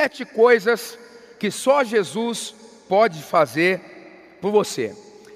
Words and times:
Sete 0.00 0.24
coisas 0.24 0.96
que 1.40 1.50
só 1.50 1.82
Jesus 1.82 2.54
pode 2.88 3.20
fazer 3.20 3.80
por 4.40 4.52
você. 4.52 4.94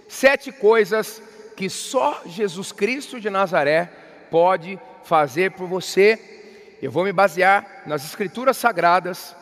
Sete 0.09 0.52
coisas 0.52 1.21
que 1.57 1.69
só 1.69 2.23
Jesus 2.25 2.71
Cristo 2.71 3.21
de 3.21 3.29
Nazaré 3.29 3.91
pode 4.30 4.79
fazer 5.02 5.51
por 5.51 5.66
você. 5.66 6.16
Eu 6.80 6.93
vou 6.93 7.02
me 7.02 7.12
basear 7.12 7.83
nas 7.87 8.05
Escrituras 8.05 8.57
Sagradas, 8.57 9.35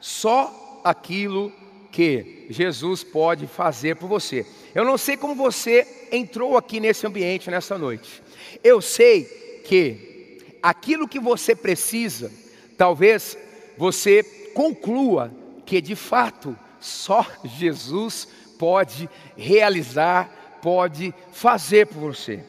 só 0.00 0.80
aquilo 0.82 1.52
que 1.92 2.48
Jesus 2.50 3.04
pode 3.04 3.46
fazer 3.46 3.94
por 3.94 4.08
você. 4.08 4.44
Eu 4.74 4.84
não 4.84 4.98
sei 4.98 5.16
como 5.16 5.36
você 5.36 6.08
entrou 6.10 6.56
aqui 6.56 6.80
nesse 6.80 7.06
ambiente 7.06 7.52
nessa 7.52 7.78
noite. 7.78 8.20
Eu 8.64 8.80
sei 8.80 9.62
que 9.64 10.58
aquilo 10.60 11.06
que 11.06 11.20
você 11.20 11.54
precisa, 11.54 12.32
talvez 12.76 13.38
você 13.78 14.24
conclua 14.56 15.30
que 15.66 15.82
de 15.82 15.94
fato 15.94 16.58
só 16.80 17.26
Jesus 17.44 18.26
pode 18.58 19.06
realizar, 19.36 20.58
pode 20.62 21.14
fazer 21.30 21.86
por 21.88 22.14
você. 22.14 22.42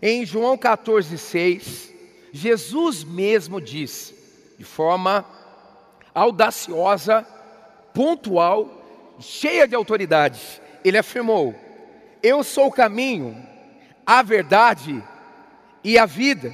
Em 0.00 0.24
João 0.24 0.56
14,6, 0.56 1.90
Jesus 2.30 3.02
mesmo 3.02 3.60
diz, 3.60 4.14
de 4.56 4.64
forma 4.64 5.26
audaciosa, 6.14 7.26
pontual, 7.92 9.16
cheia 9.18 9.66
de 9.66 9.74
autoridade, 9.74 10.62
ele 10.84 10.96
afirmou: 10.96 11.56
Eu 12.22 12.44
sou 12.44 12.68
o 12.68 12.72
caminho, 12.72 13.36
a 14.06 14.22
verdade 14.22 15.02
e 15.82 15.98
a 15.98 16.06
vida. 16.06 16.52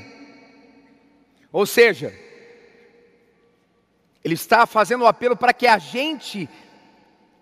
Ou 1.52 1.66
seja, 1.66 2.14
ele 4.24 4.34
está 4.34 4.66
fazendo 4.66 5.04
um 5.04 5.06
apelo 5.06 5.36
para 5.36 5.52
que 5.52 5.66
a 5.66 5.78
gente 5.78 6.48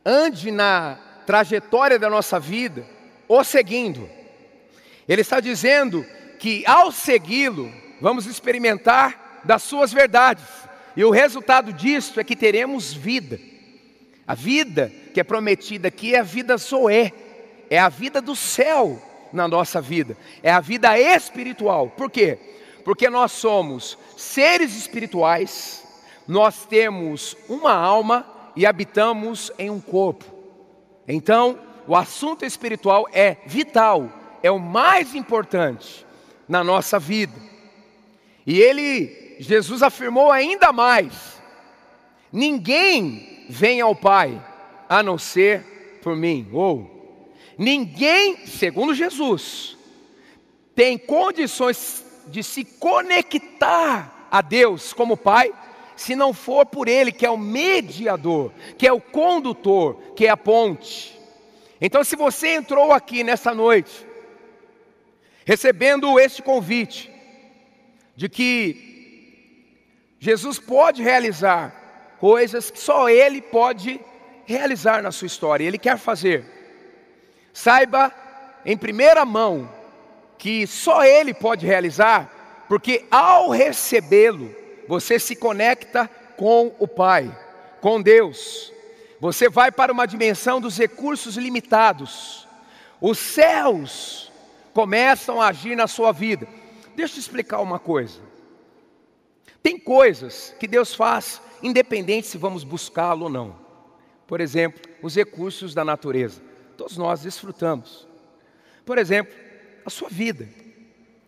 ande 0.05 0.51
na 0.51 0.99
trajetória 1.27 1.99
da 1.99 2.09
nossa 2.09 2.41
vida, 2.41 2.87
o 3.29 3.45
seguindo. 3.45 4.09
Ele 5.07 5.21
está 5.21 5.41
dizendo 5.41 6.05
que 6.39 6.65
ao 6.67 6.91
segui-lo, 6.91 7.71
vamos 8.01 8.27
experimentar 8.27 9.41
das 9.45 9.63
suas 9.63 9.93
verdades. 9.93 10.45
E 10.97 11.05
o 11.05 11.11
resultado 11.11 11.73
disso 11.73 12.19
é 12.19 12.25
que 12.25 12.35
teremos 12.35 12.93
vida. 12.93 13.39
A 14.27 14.35
vida 14.35 14.91
que 15.13 15.21
é 15.21 15.25
prometida 15.25 15.89
aqui 15.89 16.15
é 16.15 16.21
a 16.21 16.23
vida 16.23 16.57
Zoé, 16.57 17.13
é 17.69 17.79
a 17.79 17.89
vida 17.89 18.21
do 18.21 18.35
céu 18.35 19.01
na 19.33 19.47
nossa 19.47 19.81
vida, 19.81 20.17
é 20.43 20.51
a 20.51 20.61
vida 20.61 20.99
espiritual. 20.99 21.89
Por 21.91 22.11
quê? 22.11 22.39
Porque 22.85 23.11
nós 23.11 23.33
somos 23.33 23.99
seres 24.17 24.77
espirituais 24.77 25.85
nós 26.31 26.65
temos 26.65 27.37
uma 27.49 27.73
alma 27.73 28.25
e 28.55 28.65
habitamos 28.65 29.51
em 29.59 29.69
um 29.69 29.81
corpo. 29.81 30.25
Então, 31.09 31.59
o 31.89 31.97
assunto 31.97 32.45
espiritual 32.45 33.09
é 33.13 33.39
vital, 33.47 34.09
é 34.41 34.49
o 34.49 34.61
mais 34.61 35.17
importante 35.17 36.07
na 36.49 36.63
nossa 36.63 37.01
vida. 37.01 37.35
E 38.47 38.61
ele, 38.61 39.39
Jesus 39.41 39.83
afirmou 39.83 40.31
ainda 40.31 40.73
mais: 40.73 41.43
ninguém 42.33 43.47
vem 43.49 43.81
ao 43.81 43.97
Pai 43.97 44.41
a 44.89 45.03
não 45.03 45.19
ser 45.19 45.99
por 46.01 46.15
mim. 46.15 46.49
Ou 46.53 47.35
ninguém, 47.59 48.47
segundo 48.47 48.95
Jesus, 48.95 49.77
tem 50.77 50.97
condições 50.97 52.05
de 52.29 52.45
se 52.45 52.65
conectar 52.65 54.29
a 54.31 54.41
Deus 54.41 54.93
como 54.93 55.17
Pai 55.17 55.53
se 56.01 56.17
não 56.17 56.33
for 56.33 56.65
por 56.65 56.89
Ele, 56.89 57.13
que 57.13 57.27
é 57.27 57.31
o 57.31 57.37
mediador, 57.37 58.53
que 58.79 58.87
é 58.87 58.93
o 58.93 58.99
condutor, 58.99 60.01
que 60.17 60.27
é 60.27 60.31
a 60.31 60.37
ponte. 60.37 61.21
Então, 61.79 62.03
se 62.03 62.17
você 62.17 62.55
entrou 62.55 62.91
aqui 62.91 63.23
nessa 63.23 63.55
noite, 63.55 64.07
recebendo 65.45 66.19
este 66.19 66.41
convite, 66.41 67.13
de 68.17 68.31
que 68.31 70.17
Jesus 70.19 70.59
pode 70.59 71.03
realizar 71.03 72.17
coisas 72.19 72.71
que 72.71 72.81
só 72.81 73.11
Ele 73.11 73.43
pode 73.43 74.01
realizar 74.47 75.03
na 75.03 75.13
sua 75.13 75.27
história, 75.27 75.67
Ele 75.67 75.77
quer 75.77 75.99
fazer. 75.99 76.47
Saiba 77.53 78.11
em 78.65 78.75
primeira 78.75 79.27
mão 79.27 79.71
que 80.39 80.67
só 80.67 81.05
Ele 81.05 81.35
pode 81.35 81.67
realizar, 81.67 82.65
porque 82.71 83.05
ao 83.11 83.51
recebê-lo, 83.51 84.60
você 84.91 85.21
se 85.21 85.37
conecta 85.37 86.11
com 86.37 86.75
o 86.81 86.89
Pai, 86.89 87.31
com 87.81 88.03
Deus. 88.03 88.73
Você 89.21 89.49
vai 89.49 89.71
para 89.71 89.93
uma 89.93 90.05
dimensão 90.05 90.61
dos 90.61 90.77
recursos 90.77 91.37
limitados. 91.37 92.49
Os 93.01 93.17
céus 93.17 94.33
começam 94.75 95.41
a 95.41 95.47
agir 95.47 95.77
na 95.77 95.87
sua 95.87 96.11
vida. 96.11 96.49
Deixa 96.97 97.13
eu 97.13 97.15
te 97.15 97.21
explicar 97.21 97.61
uma 97.61 97.79
coisa. 97.79 98.19
Tem 99.63 99.79
coisas 99.79 100.57
que 100.59 100.67
Deus 100.67 100.93
faz 100.93 101.41
independente 101.63 102.27
se 102.27 102.37
vamos 102.37 102.65
buscá-lo 102.65 103.27
ou 103.27 103.31
não. 103.31 103.55
Por 104.27 104.41
exemplo, 104.41 104.83
os 105.01 105.15
recursos 105.15 105.73
da 105.73 105.85
natureza. 105.85 106.43
Todos 106.77 106.97
nós 106.97 107.21
desfrutamos. 107.21 108.09
Por 108.85 108.99
exemplo, 108.99 109.33
a 109.87 109.91
sua 109.91 110.09
vida, 110.09 110.49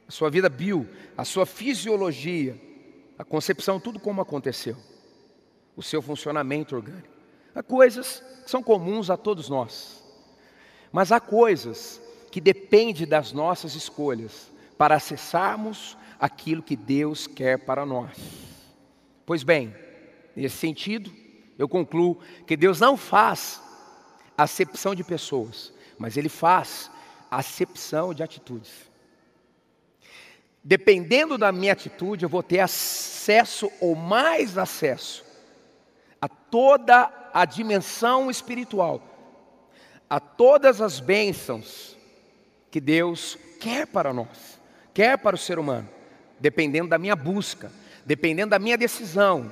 a 0.08 0.10
sua 0.10 0.30
vida 0.30 0.48
bio, 0.48 0.84
a 1.16 1.24
sua 1.24 1.46
fisiologia, 1.46 2.71
a 3.18 3.24
concepção, 3.24 3.78
tudo 3.78 4.00
como 4.00 4.20
aconteceu, 4.20 4.76
o 5.76 5.82
seu 5.82 6.02
funcionamento 6.02 6.76
orgânico. 6.76 7.08
Há 7.54 7.62
coisas 7.62 8.22
que 8.44 8.50
são 8.50 8.62
comuns 8.62 9.10
a 9.10 9.16
todos 9.16 9.48
nós, 9.48 10.02
mas 10.90 11.12
há 11.12 11.20
coisas 11.20 12.00
que 12.30 12.40
dependem 12.40 13.06
das 13.06 13.32
nossas 13.32 13.74
escolhas 13.74 14.50
para 14.78 14.96
acessarmos 14.96 15.96
aquilo 16.18 16.62
que 16.62 16.76
Deus 16.76 17.26
quer 17.26 17.58
para 17.58 17.84
nós. 17.84 18.16
Pois 19.26 19.42
bem, 19.42 19.74
nesse 20.34 20.56
sentido, 20.56 21.12
eu 21.58 21.68
concluo 21.68 22.18
que 22.46 22.56
Deus 22.56 22.80
não 22.80 22.96
faz 22.96 23.62
acepção 24.36 24.94
de 24.94 25.04
pessoas, 25.04 25.72
mas 25.98 26.16
Ele 26.16 26.28
faz 26.28 26.90
acepção 27.30 28.12
de 28.12 28.22
atitudes. 28.22 28.91
Dependendo 30.64 31.36
da 31.36 31.50
minha 31.50 31.72
atitude, 31.72 32.24
eu 32.24 32.28
vou 32.28 32.42
ter 32.42 32.60
acesso 32.60 33.70
ou 33.80 33.96
mais 33.96 34.56
acesso 34.56 35.24
a 36.20 36.28
toda 36.28 37.10
a 37.34 37.44
dimensão 37.44 38.30
espiritual, 38.30 39.02
a 40.08 40.20
todas 40.20 40.80
as 40.80 41.00
bênçãos 41.00 41.96
que 42.70 42.80
Deus 42.80 43.36
quer 43.60 43.88
para 43.88 44.12
nós, 44.12 44.60
quer 44.94 45.18
para 45.18 45.34
o 45.34 45.38
ser 45.38 45.58
humano, 45.58 45.88
dependendo 46.38 46.90
da 46.90 46.98
minha 46.98 47.16
busca, 47.16 47.72
dependendo 48.06 48.50
da 48.50 48.58
minha 48.58 48.78
decisão, 48.78 49.50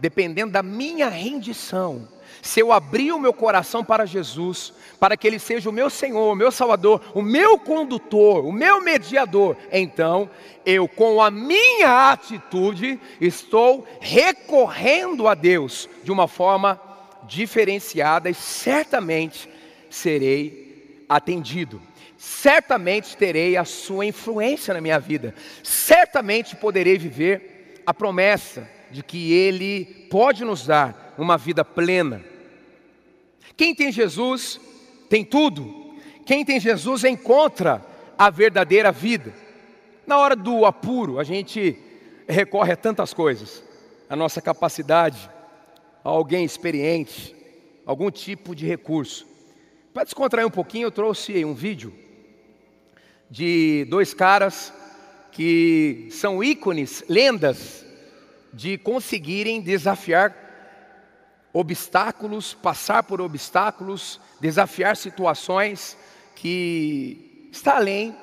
dependendo 0.00 0.52
da 0.52 0.62
minha 0.62 1.08
rendição 1.08 2.08
se 2.42 2.60
eu 2.60 2.72
abrir 2.72 3.12
o 3.12 3.18
meu 3.18 3.32
coração 3.32 3.84
para 3.84 4.06
Jesus, 4.06 4.72
para 4.98 5.16
que 5.16 5.26
Ele 5.26 5.38
seja 5.38 5.68
o 5.68 5.72
meu 5.72 5.90
Senhor, 5.90 6.32
o 6.32 6.36
meu 6.36 6.50
Salvador, 6.50 7.00
o 7.14 7.22
meu 7.22 7.58
condutor, 7.58 8.44
o 8.44 8.52
meu 8.52 8.82
mediador, 8.82 9.56
então 9.70 10.28
eu, 10.64 10.86
com 10.88 11.20
a 11.22 11.30
minha 11.30 12.10
atitude, 12.10 13.00
estou 13.20 13.86
recorrendo 14.00 15.26
a 15.26 15.34
Deus 15.34 15.88
de 16.04 16.12
uma 16.12 16.28
forma 16.28 16.80
diferenciada 17.26 18.28
e 18.28 18.34
certamente 18.34 19.48
serei 19.90 21.04
atendido. 21.08 21.80
Certamente 22.16 23.16
terei 23.16 23.56
a 23.56 23.64
sua 23.64 24.04
influência 24.04 24.74
na 24.74 24.80
minha 24.80 24.98
vida. 24.98 25.34
Certamente 25.62 26.56
poderei 26.56 26.98
viver 26.98 27.82
a 27.86 27.94
promessa 27.94 28.68
de 28.90 29.02
que 29.02 29.32
Ele 29.32 29.84
pode 30.10 30.44
nos 30.44 30.66
dar 30.66 31.07
uma 31.18 31.36
vida 31.36 31.64
plena. 31.64 32.24
Quem 33.56 33.74
tem 33.74 33.90
Jesus 33.90 34.60
tem 35.10 35.24
tudo. 35.24 35.96
Quem 36.24 36.44
tem 36.44 36.60
Jesus 36.60 37.04
encontra 37.04 37.84
a 38.16 38.30
verdadeira 38.30 38.92
vida. 38.92 39.34
Na 40.06 40.18
hora 40.18 40.36
do 40.36 40.64
apuro, 40.64 41.18
a 41.18 41.24
gente 41.24 41.76
recorre 42.28 42.72
a 42.72 42.76
tantas 42.76 43.12
coisas, 43.12 43.62
a 44.08 44.14
nossa 44.14 44.40
capacidade, 44.40 45.28
a 46.04 46.08
alguém 46.08 46.44
experiente, 46.44 47.34
algum 47.84 48.10
tipo 48.10 48.54
de 48.54 48.66
recurso. 48.66 49.26
Para 49.92 50.04
descontrair 50.04 50.46
um 50.46 50.50
pouquinho, 50.50 50.86
eu 50.86 50.90
trouxe 50.90 51.44
um 51.44 51.54
vídeo 51.54 51.92
de 53.30 53.86
dois 53.90 54.14
caras 54.14 54.72
que 55.32 56.08
são 56.10 56.42
ícones, 56.42 57.04
lendas, 57.08 57.84
de 58.52 58.78
conseguirem 58.78 59.60
desafiar 59.60 60.47
obstáculos, 61.58 62.54
passar 62.54 63.02
por 63.02 63.20
obstáculos, 63.20 64.20
desafiar 64.40 64.96
situações 64.96 65.98
que 66.36 67.48
está 67.50 67.76
além 67.76 68.14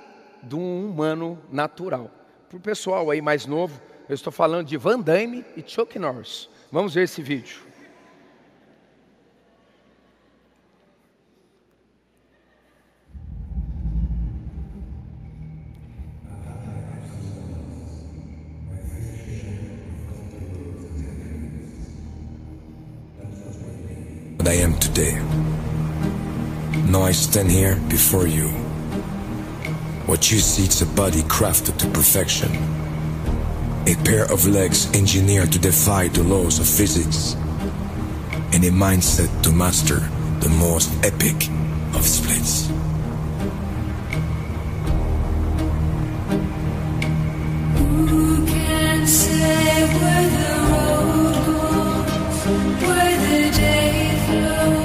do 0.41 0.57
humano 0.57 1.37
natural. 1.51 2.09
Para 2.47 2.57
o 2.57 2.61
pessoal 2.61 3.11
aí 3.11 3.21
mais 3.21 3.45
novo, 3.45 3.81
eu 4.07 4.15
estou 4.15 4.31
falando 4.31 4.67
de 4.67 4.77
Van 4.77 5.01
Damme 5.01 5.43
e 5.57 5.61
Chuck 5.67 5.99
Norris. 5.99 6.47
Vamos 6.71 6.93
ver 6.93 7.03
esse 7.03 7.21
vídeo. 7.21 7.57
Stand 27.35 27.51
here 27.51 27.75
before 27.89 28.27
you. 28.27 28.47
What 30.07 30.31
you 30.31 30.39
see 30.39 30.67
is 30.67 30.81
a 30.81 30.85
body 30.85 31.21
crafted 31.23 31.77
to 31.79 31.87
perfection. 31.89 32.49
A 33.87 33.95
pair 34.05 34.23
of 34.31 34.47
legs 34.47 34.89
engineered 34.95 35.51
to 35.51 35.59
defy 35.59 36.07
the 36.07 36.23
laws 36.23 36.59
of 36.59 36.65
physics. 36.65 37.33
And 38.53 38.63
a 38.63 38.71
mindset 38.71 39.29
to 39.43 39.51
master 39.51 39.99
the 40.39 40.47
most 40.47 40.89
epic 41.03 41.49
of 41.93 42.05
splits. 42.05 42.67
Who 47.75 48.45
can 48.47 49.05
say 49.05 49.83
where 49.99 50.29
the 50.39 50.53
road 50.69 51.35
goes, 51.45 52.41
where 52.87 53.17
the 53.27 53.57
day 53.57 54.23
flows? 54.25 54.84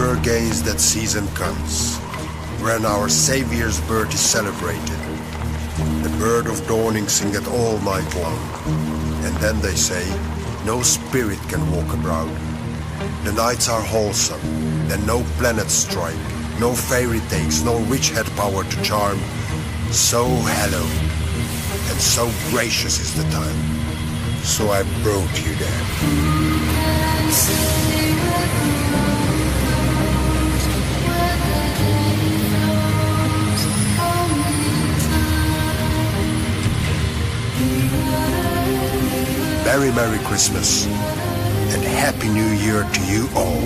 Ever 0.00 0.18
against 0.18 0.64
that 0.64 0.80
season 0.80 1.28
comes, 1.28 1.96
when 2.62 2.84
our 2.86 3.08
Saviour's 3.08 3.80
birth 3.82 4.12
is 4.14 4.20
celebrated. 4.20 4.98
The 6.02 6.14
bird 6.18 6.46
of 6.46 6.66
dawning 6.66 7.08
singeth 7.08 7.46
all 7.48 7.78
night 7.80 8.14
long. 8.16 8.38
And 9.24 9.36
then 9.36 9.60
they 9.60 9.74
say, 9.74 10.08
no 10.64 10.82
spirit 10.82 11.38
can 11.48 11.70
walk 11.70 11.92
abroad. 11.92 12.34
The 13.24 13.32
nights 13.32 13.68
are 13.68 13.82
wholesome, 13.82 14.40
then 14.88 15.04
no 15.04 15.22
planets 15.38 15.74
strike, 15.74 16.16
no 16.58 16.74
fairy 16.74 17.20
takes, 17.28 17.62
no 17.62 17.78
witch 17.90 18.08
had 18.10 18.26
power 18.36 18.64
to 18.64 18.82
charm. 18.82 19.18
So 19.90 20.26
hallowed 20.26 21.10
and 21.90 22.00
so 22.00 22.30
gracious 22.50 23.00
is 23.00 23.14
the 23.14 23.24
time. 23.30 23.56
So 24.44 24.70
I 24.70 24.82
brought 25.02 25.44
you 25.44 25.54
there. 25.56 25.84
Very 39.72 39.92
Merry 39.92 40.18
Christmas 40.24 40.84
and 40.86 41.80
Happy 41.84 42.28
New 42.28 42.50
Year 42.58 42.82
to 42.82 43.00
you 43.04 43.28
all. 43.36 43.62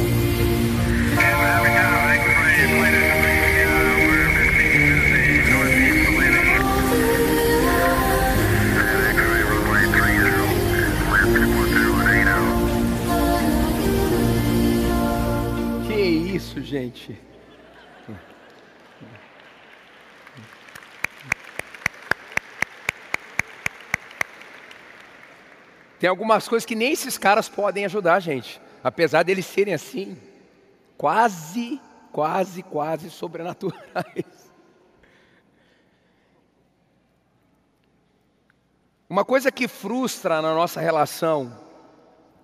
Que 15.87 16.37
isso, 16.37 16.61
gente? 16.61 17.19
Tem 26.05 26.11
algumas 26.11 26.47
coisas 26.47 26.67
que 26.67 26.75
nem 26.75 26.93
esses 26.93 27.17
caras 27.17 27.49
podem 27.49 27.87
ajudar 27.87 28.17
a 28.17 28.21
gente, 28.21 28.61
apesar 28.83 29.23
deles 29.23 29.47
serem 29.47 29.73
assim, 29.73 30.19
quase, 30.99 31.81
quase, 32.12 32.62
quase 32.62 33.09
sobrenaturais. 33.09 33.73
Uma 39.09 39.25
coisa 39.25 39.51
que 39.51 39.67
frustra 39.67 40.43
na 40.43 40.53
nossa 40.53 40.79
relação 40.79 41.59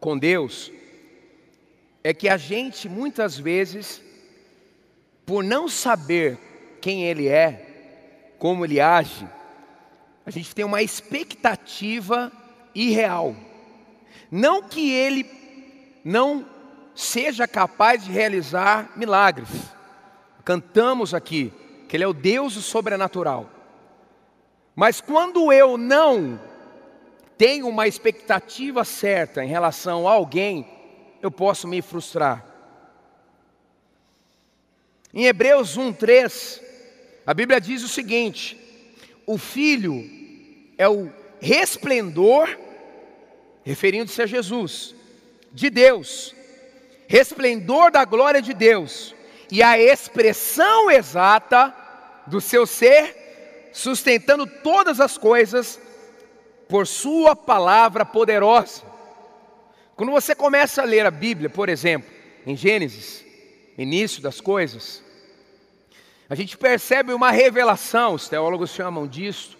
com 0.00 0.16
Deus 0.16 0.72
é 2.02 2.14
que 2.14 2.30
a 2.30 2.38
gente 2.38 2.88
muitas 2.88 3.36
vezes, 3.38 4.00
por 5.26 5.44
não 5.44 5.68
saber 5.68 6.38
quem 6.80 7.04
Ele 7.04 7.28
é, 7.28 8.32
como 8.38 8.64
Ele 8.64 8.80
age, 8.80 9.28
a 10.24 10.30
gente 10.30 10.54
tem 10.54 10.64
uma 10.64 10.80
expectativa 10.80 12.32
irreal. 12.74 13.36
Não 14.30 14.62
que 14.62 14.92
Ele 14.92 15.26
não 16.04 16.46
seja 16.94 17.46
capaz 17.46 18.04
de 18.04 18.10
realizar 18.10 18.92
milagres. 18.96 19.48
Cantamos 20.44 21.14
aqui 21.14 21.52
que 21.88 21.96
Ele 21.96 22.04
é 22.04 22.08
o 22.08 22.12
Deus 22.12 22.54
do 22.54 22.62
sobrenatural. 22.62 23.48
Mas 24.74 25.00
quando 25.00 25.52
eu 25.52 25.76
não 25.76 26.40
tenho 27.36 27.68
uma 27.68 27.88
expectativa 27.88 28.84
certa 28.84 29.44
em 29.44 29.48
relação 29.48 30.06
a 30.06 30.12
alguém, 30.12 30.66
eu 31.22 31.30
posso 31.30 31.66
me 31.66 31.82
frustrar. 31.82 32.44
Em 35.12 35.24
Hebreus 35.24 35.76
1:3, 35.76 36.62
a 37.26 37.34
Bíblia 37.34 37.60
diz 37.60 37.82
o 37.82 37.88
seguinte: 37.88 38.56
o 39.26 39.36
filho 39.36 40.04
é 40.78 40.88
o 40.88 41.12
resplendor, 41.40 42.48
referindo-se 43.64 44.20
a 44.22 44.26
Jesus, 44.26 44.94
de 45.52 45.68
Deus, 45.70 46.34
resplendor 47.06 47.90
da 47.90 48.04
glória 48.04 48.40
de 48.40 48.54
Deus 48.54 49.14
e 49.50 49.62
a 49.62 49.78
expressão 49.78 50.90
exata 50.90 51.74
do 52.26 52.40
seu 52.40 52.66
ser, 52.66 53.70
sustentando 53.72 54.46
todas 54.46 55.00
as 55.00 55.18
coisas 55.18 55.80
por 56.68 56.86
sua 56.86 57.34
palavra 57.34 58.04
poderosa. 58.04 58.82
Quando 59.96 60.12
você 60.12 60.34
começa 60.34 60.82
a 60.82 60.84
ler 60.84 61.04
a 61.04 61.10
Bíblia, 61.10 61.50
por 61.50 61.68
exemplo, 61.68 62.08
em 62.46 62.56
Gênesis, 62.56 63.24
início 63.76 64.22
das 64.22 64.40
coisas, 64.40 65.02
a 66.28 66.34
gente 66.34 66.56
percebe 66.56 67.12
uma 67.12 67.32
revelação, 67.32 68.14
os 68.14 68.28
teólogos 68.28 68.70
chamam 68.70 69.06
disso, 69.06 69.58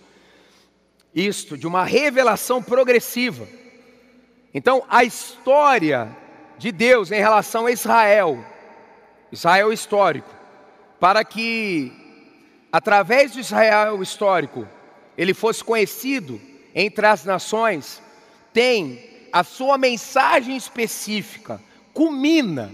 isto, 1.13 1.59
de 1.59 1.67
uma 1.67 1.85
revelação 1.85 2.63
progressiva. 2.63 3.47
Então, 4.53 4.85
a 4.89 5.05
história 5.05 6.17
de 6.59 6.73
Deus 6.73 7.13
em 7.13 7.21
relação 7.21 7.67
a 7.67 7.73
Israel, 7.73 8.45
Israel 9.31 9.73
histórico, 9.73 10.29
para 10.99 11.25
que, 11.25 11.93
através 12.73 13.33
do 13.33 13.41
Israel 13.41 14.03
histórico, 14.03 14.67
ele 15.17 15.33
fosse 15.33 15.63
conhecido 15.63 16.41
entre 16.75 17.07
as 17.07 17.25
nações, 17.25 18.03
tem 18.53 19.29
a 19.33 19.45
sua 19.45 19.79
mensagem 19.79 20.57
específica, 20.57 21.61
culmina, 21.95 22.73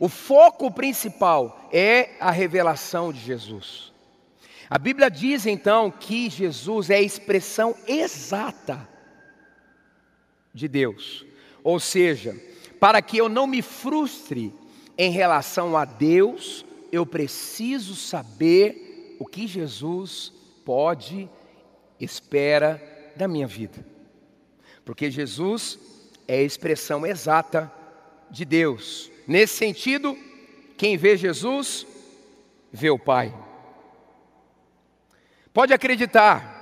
o 0.00 0.08
foco 0.08 0.70
principal 0.70 1.68
é 1.72 2.10
a 2.20 2.30
revelação 2.30 3.12
de 3.12 3.20
Jesus. 3.20 3.92
A 4.70 4.78
Bíblia 4.78 5.10
diz 5.10 5.46
então 5.46 5.90
que 5.90 6.30
Jesus 6.30 6.88
é 6.90 6.96
a 6.96 7.02
expressão 7.02 7.74
exata 7.86 8.88
de 10.58 10.68
Deus. 10.68 11.24
Ou 11.62 11.80
seja, 11.80 12.36
para 12.78 13.00
que 13.00 13.16
eu 13.16 13.28
não 13.28 13.46
me 13.46 13.62
frustre 13.62 14.52
em 14.96 15.10
relação 15.10 15.76
a 15.76 15.84
Deus, 15.84 16.64
eu 16.90 17.06
preciso 17.06 17.94
saber 17.94 19.16
o 19.18 19.24
que 19.24 19.46
Jesus 19.46 20.32
pode, 20.64 21.28
espera 21.98 22.82
da 23.16 23.26
minha 23.28 23.46
vida. 23.46 23.84
Porque 24.84 25.10
Jesus 25.10 25.78
é 26.26 26.38
a 26.38 26.42
expressão 26.42 27.06
exata 27.06 27.72
de 28.30 28.44
Deus. 28.44 29.10
Nesse 29.26 29.56
sentido, 29.56 30.16
quem 30.76 30.96
vê 30.96 31.16
Jesus, 31.16 31.86
vê 32.72 32.90
o 32.90 32.98
Pai. 32.98 33.34
Pode 35.52 35.72
acreditar, 35.72 36.58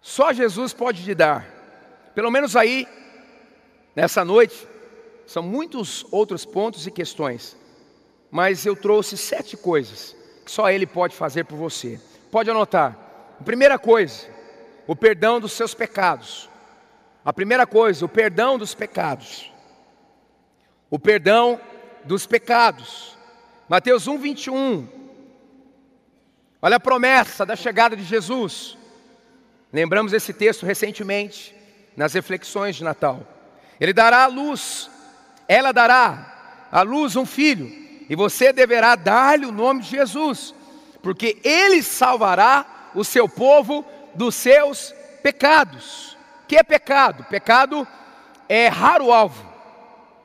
só 0.00 0.32
Jesus 0.32 0.72
pode 0.72 1.04
te 1.04 1.14
dar. 1.14 1.57
Pelo 2.18 2.32
menos 2.32 2.56
aí, 2.56 2.84
nessa 3.94 4.24
noite, 4.24 4.66
são 5.24 5.40
muitos 5.40 6.04
outros 6.10 6.44
pontos 6.44 6.84
e 6.84 6.90
questões, 6.90 7.56
mas 8.28 8.66
eu 8.66 8.74
trouxe 8.74 9.16
sete 9.16 9.56
coisas 9.56 10.16
que 10.44 10.50
só 10.50 10.68
Ele 10.68 10.84
pode 10.84 11.14
fazer 11.14 11.44
por 11.44 11.54
você. 11.54 12.00
Pode 12.28 12.50
anotar. 12.50 12.98
A 13.38 13.44
primeira 13.44 13.78
coisa, 13.78 14.26
o 14.84 14.96
perdão 14.96 15.38
dos 15.38 15.52
seus 15.52 15.74
pecados. 15.74 16.50
A 17.24 17.32
primeira 17.32 17.64
coisa, 17.64 18.04
o 18.04 18.08
perdão 18.08 18.58
dos 18.58 18.74
pecados. 18.74 19.52
O 20.90 20.98
perdão 20.98 21.60
dos 22.04 22.26
pecados. 22.26 23.16
Mateus 23.68 24.08
1, 24.08 24.18
21. 24.18 24.88
Olha 26.60 26.78
a 26.78 26.80
promessa 26.80 27.46
da 27.46 27.54
chegada 27.54 27.96
de 27.96 28.02
Jesus. 28.02 28.76
Lembramos 29.72 30.12
esse 30.12 30.32
texto 30.32 30.66
recentemente, 30.66 31.56
nas 31.98 32.12
reflexões 32.12 32.76
de 32.76 32.84
Natal. 32.84 33.26
Ele 33.80 33.92
dará 33.92 34.22
a 34.22 34.28
luz, 34.28 34.88
ela 35.48 35.72
dará 35.72 36.68
à 36.70 36.82
luz 36.82 37.16
um 37.16 37.26
filho, 37.26 37.66
e 38.08 38.14
você 38.14 38.52
deverá 38.52 38.94
dar-lhe 38.94 39.44
o 39.44 39.50
nome 39.50 39.82
de 39.82 39.90
Jesus, 39.90 40.54
porque 41.02 41.38
ele 41.42 41.82
salvará 41.82 42.90
o 42.94 43.04
seu 43.04 43.28
povo 43.28 43.84
dos 44.14 44.36
seus 44.36 44.94
pecados. 45.24 46.16
Que 46.46 46.56
é 46.56 46.62
pecado? 46.62 47.24
Pecado 47.24 47.86
é 48.48 48.66
errar 48.66 49.02
o 49.02 49.12
alvo. 49.12 49.44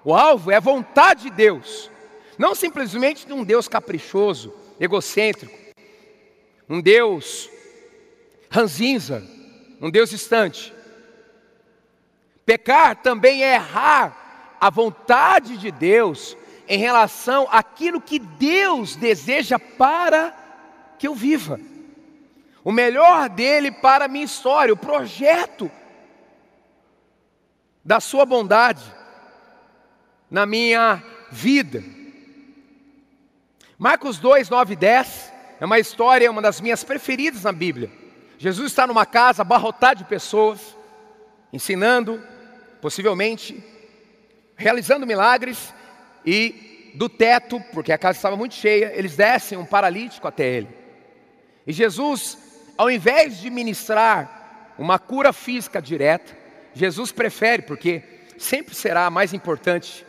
O 0.06 0.14
alvo 0.14 0.52
é 0.52 0.58
a 0.58 0.60
vontade 0.60 1.24
de 1.24 1.30
Deus, 1.32 1.90
não 2.38 2.54
simplesmente 2.54 3.26
de 3.26 3.34
um 3.34 3.44
Deus 3.44 3.68
caprichoso, 3.68 4.54
egocêntrico, 4.80 5.58
um 6.70 6.80
Deus 6.80 7.50
ranzinza, 8.50 9.24
um 9.82 9.90
Deus 9.90 10.12
distante. 10.12 10.73
Pecar 12.46 12.98
também 12.98 13.44
é 13.44 13.56
errar 13.56 14.56
a 14.60 14.70
vontade 14.70 15.58
de 15.58 15.72
Deus 15.72 16.38
em 16.68 16.78
relação 16.78 17.48
àquilo 17.52 18.02
que 18.02 18.20
Deus 18.20 18.96
deseja 18.96 19.60
para 19.60 20.34
que 20.98 21.08
eu 21.08 21.16
viva. 21.16 21.60
O 22.64 22.72
melhor 22.72 23.30
dele 23.30 23.72
para 23.72 24.06
a 24.06 24.08
minha 24.08 24.24
história, 24.24 24.74
o 24.74 24.78
projeto 24.78 25.70
da 27.84 28.00
sua 28.00 28.26
bondade 28.26 28.84
na 30.32 30.46
minha 30.46 31.04
vida. 31.30 31.84
Marcos 33.78 34.18
2, 34.18 34.50
9 34.50 34.74
e 34.74 34.76
10 34.78 35.34
é 35.60 35.66
uma 35.66 35.80
história, 35.80 36.32
uma 36.32 36.42
das 36.42 36.62
minhas 36.62 36.84
preferidas 36.84 37.44
na 37.44 37.52
Bíblia. 37.52 37.92
Jesus 38.38 38.72
está 38.72 38.88
numa 38.88 39.06
casa 39.06 39.42
abarrotada 39.42 39.96
de 39.96 40.06
pessoas, 40.06 40.78
ensinando, 41.52 42.22
possivelmente, 42.84 43.64
realizando 44.58 45.08
milagres, 45.08 45.74
e 46.26 46.92
do 46.96 47.08
teto, 47.08 47.62
porque 47.72 47.94
a 47.94 47.98
casa 47.98 48.18
estava 48.18 48.36
muito 48.36 48.56
cheia, 48.56 48.92
eles 48.94 49.16
descem 49.16 49.58
um 49.58 49.66
paralítico 49.66 50.28
até 50.28 50.46
ele. 50.46 50.68
E 51.66 51.72
Jesus, 51.72 52.38
ao 52.78 52.92
invés 52.92 53.40
de 53.40 53.50
ministrar 53.50 54.74
uma 54.78 55.00
cura 55.00 55.32
física 55.32 55.82
direta, 55.82 56.38
Jesus 56.74 57.10
prefere, 57.14 57.62
porque 57.62 58.04
sempre 58.38 58.76
será 58.76 59.10
mais 59.10 59.34
importante, 59.34 60.06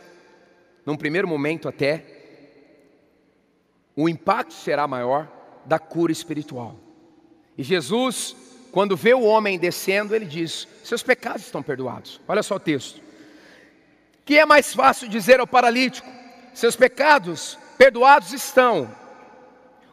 num 0.85 0.97
primeiro 0.97 1.29
momento 1.29 1.69
até, 1.69 2.03
o 3.95 4.09
impacto 4.09 4.53
será 4.53 4.85
maior 4.85 5.31
da 5.65 5.79
cura 5.79 6.11
espiritual. 6.11 6.75
E 7.57 7.63
Jesus, 7.63 8.35
quando 8.75 8.97
vê 8.97 9.13
o 9.13 9.21
homem 9.21 9.57
descendo, 9.57 10.13
ele 10.13 10.25
diz: 10.25 10.67
Seus 10.83 11.01
pecados 11.01 11.43
estão 11.43 11.63
perdoados. 11.63 12.19
Olha 12.27 12.43
só 12.43 12.55
o 12.55 12.59
texto. 12.59 12.99
Que 14.25 14.37
é 14.37 14.45
mais 14.45 14.73
fácil 14.73 15.07
dizer 15.07 15.39
ao 15.39 15.47
paralítico: 15.47 16.05
Seus 16.53 16.75
pecados 16.75 17.57
perdoados 17.77 18.33
estão. 18.33 18.93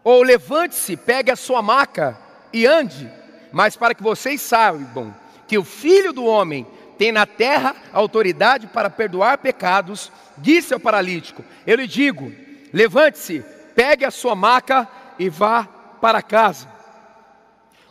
Ou 0.02 0.24
levante-se, 0.24 0.96
pegue 0.96 1.30
a 1.30 1.36
sua 1.36 1.62
maca 1.62 2.18
e 2.52 2.66
ande. 2.66 3.08
Mas 3.52 3.76
para 3.76 3.94
que 3.94 4.02
vocês 4.02 4.40
saibam 4.40 5.14
que 5.46 5.56
o 5.56 5.62
filho 5.62 6.12
do 6.12 6.24
homem 6.24 6.66
tem 6.98 7.12
na 7.12 7.24
terra 7.24 7.76
autoridade 7.92 8.66
para 8.66 8.90
perdoar 8.90 9.38
pecados, 9.38 10.10
disse 10.36 10.74
ao 10.74 10.80
paralítico: 10.80 11.44
Eu 11.64 11.76
lhe 11.76 11.86
digo, 11.86 12.32
levante-se, 12.72 13.44
pegue 13.76 14.04
a 14.04 14.10
sua 14.10 14.34
maca 14.34 14.88
e 15.20 15.28
vá 15.28 15.68
para 16.00 16.20
casa. 16.20 16.71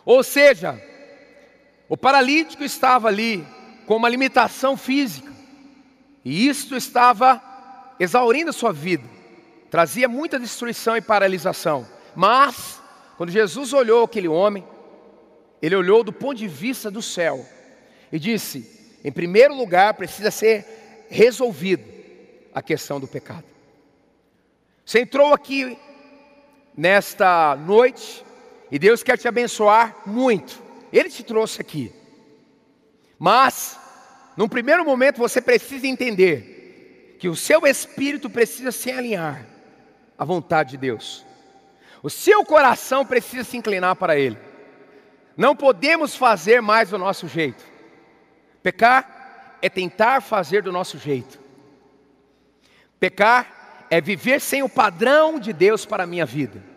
Ou 0.04 0.22
seja, 0.22 0.80
o 1.88 1.96
paralítico 1.96 2.64
estava 2.64 3.08
ali 3.08 3.46
com 3.86 3.96
uma 3.96 4.08
limitação 4.08 4.76
física, 4.76 5.32
e 6.24 6.46
isto 6.48 6.76
estava 6.76 7.42
exaurindo 7.98 8.50
a 8.50 8.52
sua 8.52 8.72
vida, 8.72 9.08
trazia 9.70 10.08
muita 10.08 10.38
destruição 10.38 10.96
e 10.96 11.00
paralisação. 11.00 11.86
Mas, 12.14 12.80
quando 13.16 13.30
Jesus 13.30 13.72
olhou 13.72 14.04
aquele 14.04 14.28
homem, 14.28 14.64
ele 15.60 15.76
olhou 15.76 16.02
do 16.02 16.12
ponto 16.12 16.36
de 16.36 16.48
vista 16.48 16.90
do 16.90 17.02
céu 17.02 17.46
e 18.10 18.18
disse: 18.18 18.98
em 19.04 19.10
primeiro 19.10 19.54
lugar, 19.54 19.94
precisa 19.94 20.30
ser 20.30 21.06
resolvido 21.08 21.84
a 22.54 22.62
questão 22.62 23.00
do 23.00 23.08
pecado. 23.08 23.44
Você 24.84 25.00
entrou 25.00 25.32
aqui 25.32 25.76
nesta 26.76 27.56
noite 27.56 28.24
e 28.72 28.78
Deus 28.78 29.02
quer 29.02 29.18
te 29.18 29.28
abençoar 29.28 29.94
muito. 30.06 30.58
Ele 30.90 31.10
te 31.10 31.22
trouxe 31.22 31.60
aqui. 31.60 31.92
Mas, 33.18 33.78
num 34.34 34.48
primeiro 34.48 34.82
momento, 34.82 35.18
você 35.18 35.42
precisa 35.42 35.86
entender 35.86 37.18
que 37.20 37.28
o 37.28 37.36
seu 37.36 37.66
espírito 37.66 38.30
precisa 38.30 38.72
se 38.72 38.90
alinhar 38.90 39.46
à 40.16 40.24
vontade 40.24 40.70
de 40.70 40.76
Deus. 40.78 41.22
O 42.02 42.08
seu 42.08 42.46
coração 42.46 43.04
precisa 43.04 43.44
se 43.44 43.58
inclinar 43.58 43.94
para 43.94 44.18
Ele. 44.18 44.38
Não 45.36 45.54
podemos 45.54 46.16
fazer 46.16 46.62
mais 46.62 46.88
do 46.88 46.96
nosso 46.96 47.28
jeito. 47.28 47.62
Pecar 48.62 49.58
é 49.60 49.68
tentar 49.68 50.22
fazer 50.22 50.62
do 50.62 50.72
nosso 50.72 50.96
jeito. 50.96 51.38
Pecar 52.98 53.86
é 53.90 54.00
viver 54.00 54.40
sem 54.40 54.62
o 54.62 54.68
padrão 54.68 55.38
de 55.38 55.52
Deus 55.52 55.84
para 55.84 56.04
a 56.04 56.06
minha 56.06 56.24
vida. 56.24 56.71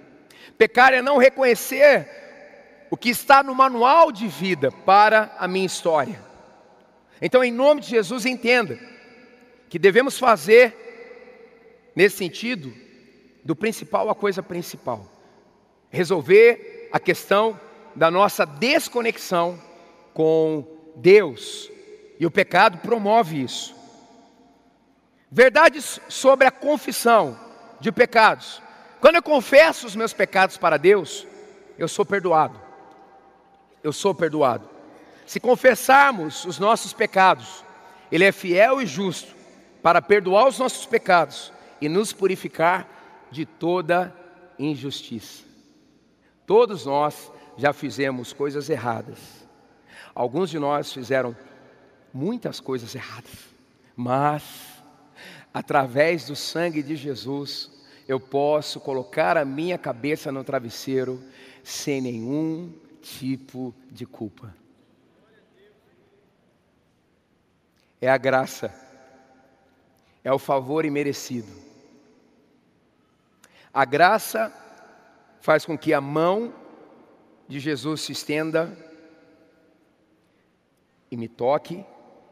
Pecar 0.57 0.93
é 0.93 1.01
não 1.01 1.17
reconhecer 1.17 2.07
o 2.89 2.97
que 2.97 3.09
está 3.09 3.43
no 3.43 3.53
manual 3.53 4.11
de 4.11 4.27
vida 4.27 4.71
para 4.71 5.35
a 5.37 5.47
minha 5.47 5.65
história. 5.65 6.19
Então, 7.21 7.43
em 7.43 7.51
nome 7.51 7.81
de 7.81 7.89
Jesus, 7.89 8.25
entenda 8.25 8.79
que 9.69 9.79
devemos 9.79 10.17
fazer, 10.17 11.91
nesse 11.95 12.17
sentido, 12.17 12.73
do 13.43 13.55
principal 13.55 14.09
a 14.09 14.15
coisa 14.15 14.41
principal. 14.41 15.05
Resolver 15.89 16.89
a 16.91 16.99
questão 16.99 17.59
da 17.95 18.09
nossa 18.09 18.45
desconexão 18.45 19.59
com 20.13 20.65
Deus. 20.95 21.71
E 22.19 22.25
o 22.25 22.31
pecado 22.31 22.77
promove 22.77 23.41
isso. 23.41 23.75
Verdades 25.29 25.99
sobre 26.07 26.47
a 26.47 26.51
confissão 26.51 27.37
de 27.79 27.91
pecados. 27.91 28.61
Quando 28.99 29.15
eu 29.15 29.23
confesso 29.23 29.85
os 29.85 29.95
meus 29.95 30.13
pecados 30.13 30.57
para 30.57 30.77
Deus, 30.77 31.25
eu 31.77 31.87
sou 31.87 32.05
perdoado. 32.05 32.59
Eu 33.83 33.93
sou 33.93 34.13
perdoado. 34.15 34.69
Se 35.25 35.39
confessarmos 35.39 36.45
os 36.45 36.59
nossos 36.59 36.93
pecados, 36.93 37.63
Ele 38.11 38.23
é 38.23 38.31
fiel 38.31 38.81
e 38.81 38.85
justo 38.85 39.35
para 39.81 40.01
perdoar 40.01 40.47
os 40.47 40.57
nossos 40.57 40.85
pecados 40.85 41.51
e 41.79 41.89
nos 41.89 42.13
purificar 42.13 42.87
de 43.29 43.45
toda 43.45 44.15
injustiça. 44.57 45.43
Todos 46.45 46.85
nós 46.85 47.31
já 47.57 47.73
fizemos 47.73 48.33
coisas 48.33 48.69
erradas. 48.69 49.19
Alguns 50.13 50.49
de 50.49 50.59
nós 50.59 50.93
fizeram 50.93 51.35
muitas 52.13 52.59
coisas 52.59 52.95
erradas, 52.95 53.31
mas 53.95 54.43
através 55.53 56.25
do 56.25 56.35
sangue 56.35 56.81
de 56.81 56.95
Jesus, 56.95 57.69
eu 58.07 58.19
posso 58.19 58.79
colocar 58.79 59.37
a 59.37 59.45
minha 59.45 59.77
cabeça 59.77 60.31
no 60.31 60.43
travesseiro 60.43 61.21
sem 61.63 62.01
nenhum 62.01 62.71
tipo 63.01 63.73
de 63.91 64.05
culpa. 64.05 64.55
É 67.99 68.09
a 68.09 68.17
graça, 68.17 68.73
é 70.23 70.31
o 70.31 70.37
favor 70.37 70.85
imerecido. 70.85 71.51
A 73.73 73.83
graça 73.83 74.53
faz 75.41 75.65
com 75.65 75.77
que 75.77 75.93
a 75.93 75.99
mão 75.99 76.53
de 77.47 77.59
Jesus 77.59 78.01
se 78.01 78.11
estenda 78.11 78.77
e 81.09 81.17
me 81.17 81.27
toque, 81.27 81.83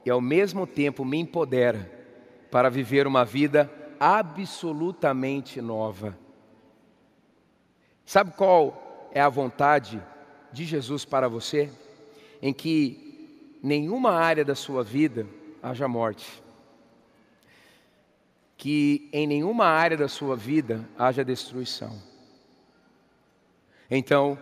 e 0.06 0.10
ao 0.10 0.20
mesmo 0.20 0.68
tempo 0.68 1.06
me 1.06 1.18
empodera 1.18 1.90
para 2.52 2.70
viver 2.70 3.08
uma 3.08 3.24
vida 3.24 3.70
absolutamente 4.06 5.62
nova. 5.62 6.18
Sabe 8.06 8.32
qual 8.32 9.08
é 9.14 9.22
a 9.22 9.30
vontade 9.30 10.04
de 10.52 10.66
Jesus 10.66 11.06
para 11.06 11.30
você? 11.30 11.72
Em 12.42 12.54
que 12.54 13.58
nenhuma 13.64 14.12
área 14.12 14.44
da 14.44 14.56
sua 14.56 14.84
vida 14.84 15.26
haja 15.62 15.88
morte. 15.88 16.44
Que 18.58 19.10
em 19.14 19.26
nenhuma 19.26 19.68
área 19.68 19.96
da 19.96 20.10
sua 20.10 20.36
vida 20.36 20.84
haja 21.00 21.24
destruição. 21.24 21.98
Então, 23.90 24.38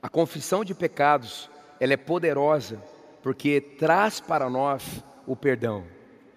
a 0.00 0.08
confissão 0.08 0.64
de 0.64 0.72
pecados, 0.72 1.50
ela 1.80 1.94
é 1.94 1.96
poderosa 1.96 2.80
porque 3.24 3.60
traz 3.60 4.20
para 4.20 4.48
nós 4.48 5.02
o 5.26 5.34
perdão. 5.34 5.84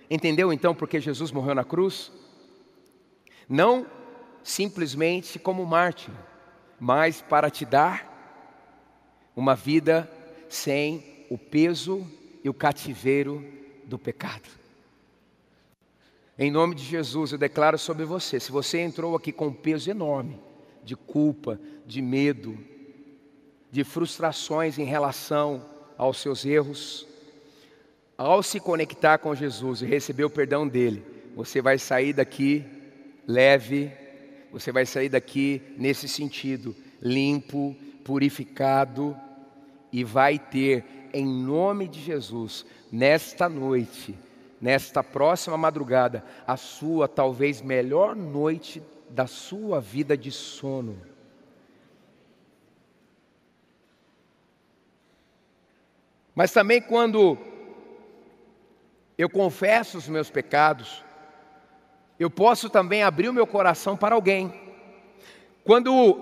Entendeu 0.10 0.54
então 0.54 0.76
porque 0.76 1.00
Jesus 1.00 1.32
morreu 1.32 1.56
na 1.56 1.64
cruz? 1.64 2.12
Não 3.50 3.86
simplesmente 4.44 5.40
como 5.40 5.66
mártir, 5.66 6.14
mas 6.80 7.22
para 7.22 7.50
te 7.50 7.66
dar 7.66 8.14
uma 9.36 9.56
vida 9.56 10.10
sem 10.48 11.26
o 11.30 11.38
peso 11.38 12.06
e 12.44 12.50
o 12.50 12.54
cativeiro 12.54 13.44
do 13.86 13.98
pecado. 13.98 14.48
Em 16.38 16.52
nome 16.52 16.76
de 16.76 16.84
Jesus, 16.84 17.32
eu 17.32 17.38
declaro 17.38 17.78
sobre 17.78 18.06
você: 18.06 18.40
se 18.40 18.52
você 18.52 18.80
entrou 18.80 19.16
aqui 19.16 19.32
com 19.32 19.48
um 19.48 19.54
peso 19.54 19.90
enorme 19.90 20.40
de 20.84 20.96
culpa, 20.96 21.60
de 21.86 22.02
medo, 22.02 22.58
de 23.72 23.84
frustrações 23.84 24.78
em 24.78 24.86
relação 24.86 25.66
aos 25.98 26.20
seus 26.20 26.46
erros, 26.46 27.08
ao 28.18 28.42
se 28.42 28.60
conectar 28.60 29.18
com 29.18 29.36
Jesus 29.36 29.82
e 29.82 29.86
receber 29.86 30.24
o 30.24 30.30
perdão 30.30 30.68
dele, 30.68 31.04
você 31.36 31.62
vai 31.62 31.78
sair 31.78 32.14
daqui 32.14 32.64
leve, 33.28 33.92
você 34.52 34.72
vai 34.72 34.86
sair 34.86 35.10
daqui 35.10 35.62
nesse 35.78 36.08
sentido, 36.08 36.76
limpo, 37.02 37.76
purificado 38.04 39.18
e 39.92 40.04
vai 40.04 40.40
ter, 40.40 41.10
em 41.14 41.26
nome 41.26 41.88
de 41.88 42.02
Jesus, 42.02 42.66
nesta 42.92 43.50
noite, 43.50 44.18
nesta 44.62 45.04
próxima 45.04 45.58
madrugada, 45.58 46.24
a 46.48 46.56
sua 46.56 47.08
talvez 47.08 47.62
melhor 47.62 48.16
noite 48.16 48.82
da 49.10 49.28
sua 49.28 49.80
vida 49.80 50.18
de 50.18 50.32
sono. 50.32 50.98
Mas 56.34 56.52
também 56.52 56.82
quando 56.82 57.38
eu 59.18 59.30
confesso 59.30 59.98
os 59.98 60.08
meus 60.08 60.30
pecados, 60.30 61.04
eu 62.20 62.30
posso 62.30 62.70
também 62.70 63.04
abrir 63.04 63.30
o 63.30 63.34
meu 63.34 63.48
coração 63.48 63.96
para 63.96 64.16
alguém. 64.16 64.54
Quando 65.64 66.20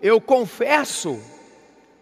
eu 0.00 0.20
confesso 0.20 1.20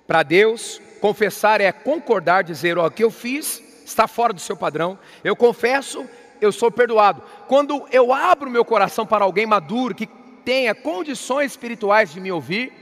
para 0.06 0.22
Deus, 0.22 0.80
confessar 1.00 1.60
é 1.60 1.70
concordar, 1.72 2.42
dizer: 2.42 2.78
Ó, 2.78 2.86
o 2.86 2.90
que 2.90 3.04
eu 3.04 3.10
fiz 3.10 3.62
está 3.84 4.06
fora 4.06 4.32
do 4.32 4.40
seu 4.40 4.56
padrão. 4.56 4.98
Eu 5.22 5.36
confesso, 5.36 6.06
eu 6.40 6.52
sou 6.52 6.70
perdoado. 6.70 7.22
Quando 7.46 7.86
eu 7.92 8.12
abro 8.12 8.50
meu 8.50 8.64
coração 8.64 9.06
para 9.06 9.24
alguém 9.24 9.46
maduro, 9.46 9.94
que 9.94 10.06
tenha 10.44 10.74
condições 10.74 11.52
espirituais 11.52 12.12
de 12.12 12.20
me 12.20 12.32
ouvir, 12.32 12.72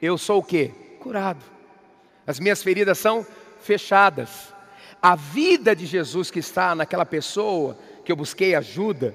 eu 0.00 0.16
sou 0.16 0.40
o 0.40 0.42
que? 0.42 0.68
Curado. 1.00 1.44
As 2.26 2.40
minhas 2.40 2.62
feridas 2.62 2.98
são 2.98 3.26
fechadas. 3.60 4.52
A 5.06 5.14
vida 5.14 5.76
de 5.76 5.86
Jesus 5.86 6.32
que 6.32 6.40
está 6.40 6.74
naquela 6.74 7.06
pessoa 7.06 7.78
que 8.04 8.10
eu 8.10 8.16
busquei 8.16 8.56
ajuda, 8.56 9.14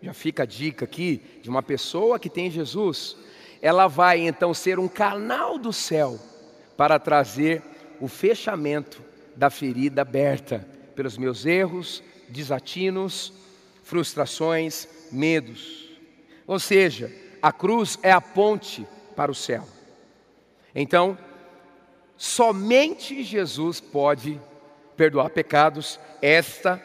já 0.00 0.14
fica 0.14 0.44
a 0.44 0.46
dica 0.46 0.84
aqui 0.84 1.20
de 1.42 1.50
uma 1.50 1.64
pessoa 1.64 2.16
que 2.16 2.30
tem 2.30 2.48
Jesus, 2.48 3.16
ela 3.60 3.88
vai 3.88 4.20
então 4.20 4.54
ser 4.54 4.78
um 4.78 4.86
canal 4.86 5.58
do 5.58 5.72
céu 5.72 6.16
para 6.76 6.96
trazer 7.00 7.60
o 8.00 8.06
fechamento 8.06 9.02
da 9.34 9.50
ferida 9.50 10.02
aberta 10.02 10.64
pelos 10.94 11.18
meus 11.18 11.44
erros, 11.44 12.04
desatinos, 12.28 13.32
frustrações, 13.82 14.86
medos. 15.10 15.90
Ou 16.46 16.60
seja, 16.60 17.12
a 17.42 17.50
cruz 17.50 17.98
é 18.00 18.12
a 18.12 18.20
ponte 18.20 18.86
para 19.16 19.32
o 19.32 19.34
céu. 19.34 19.66
Então, 20.72 21.18
somente 22.16 23.24
Jesus 23.24 23.80
pode 23.80 24.40
perdoar 24.96 25.30
pecados. 25.30 26.00
Esta 26.20 26.82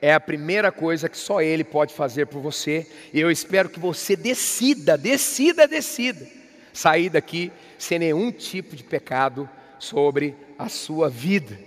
é 0.00 0.12
a 0.12 0.20
primeira 0.20 0.72
coisa 0.72 1.08
que 1.08 1.16
só 1.16 1.40
Ele 1.40 1.62
pode 1.62 1.94
fazer 1.94 2.26
por 2.26 2.40
você. 2.40 2.90
E 3.12 3.20
eu 3.20 3.30
espero 3.30 3.68
que 3.68 3.78
você 3.78 4.16
decida, 4.16 4.98
decida, 4.98 5.68
decida, 5.68 6.26
sair 6.72 7.08
daqui 7.08 7.52
sem 7.78 7.98
nenhum 7.98 8.32
tipo 8.32 8.74
de 8.74 8.82
pecado 8.82 9.48
sobre 9.78 10.34
a 10.58 10.68
sua 10.68 11.08
vida. 11.08 11.58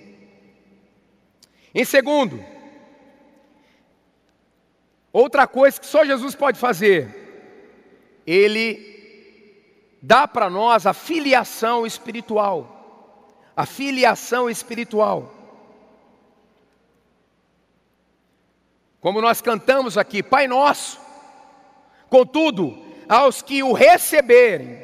Em 1.73 1.83
segundo, 1.83 2.43
outra 5.11 5.47
coisa 5.47 5.79
que 5.79 5.85
só 5.85 6.05
Jesus 6.05 6.35
pode 6.35 6.59
fazer, 6.59 7.07
Ele 8.25 8.93
dá 10.01 10.27
para 10.27 10.49
nós 10.49 10.85
a 10.85 10.93
filiação 10.93 11.85
espiritual. 11.85 13.31
A 13.55 13.65
filiação 13.65 14.49
espiritual. 14.49 15.44
Como 19.05 19.21
nós 19.21 19.39
cantamos 19.39 19.99
aqui, 19.99 20.23
Pai 20.23 20.47
Nosso. 20.47 20.99
Contudo, 22.09 22.75
aos 23.07 23.39
que 23.39 23.61
o 23.61 23.71
receberem, 23.71 24.81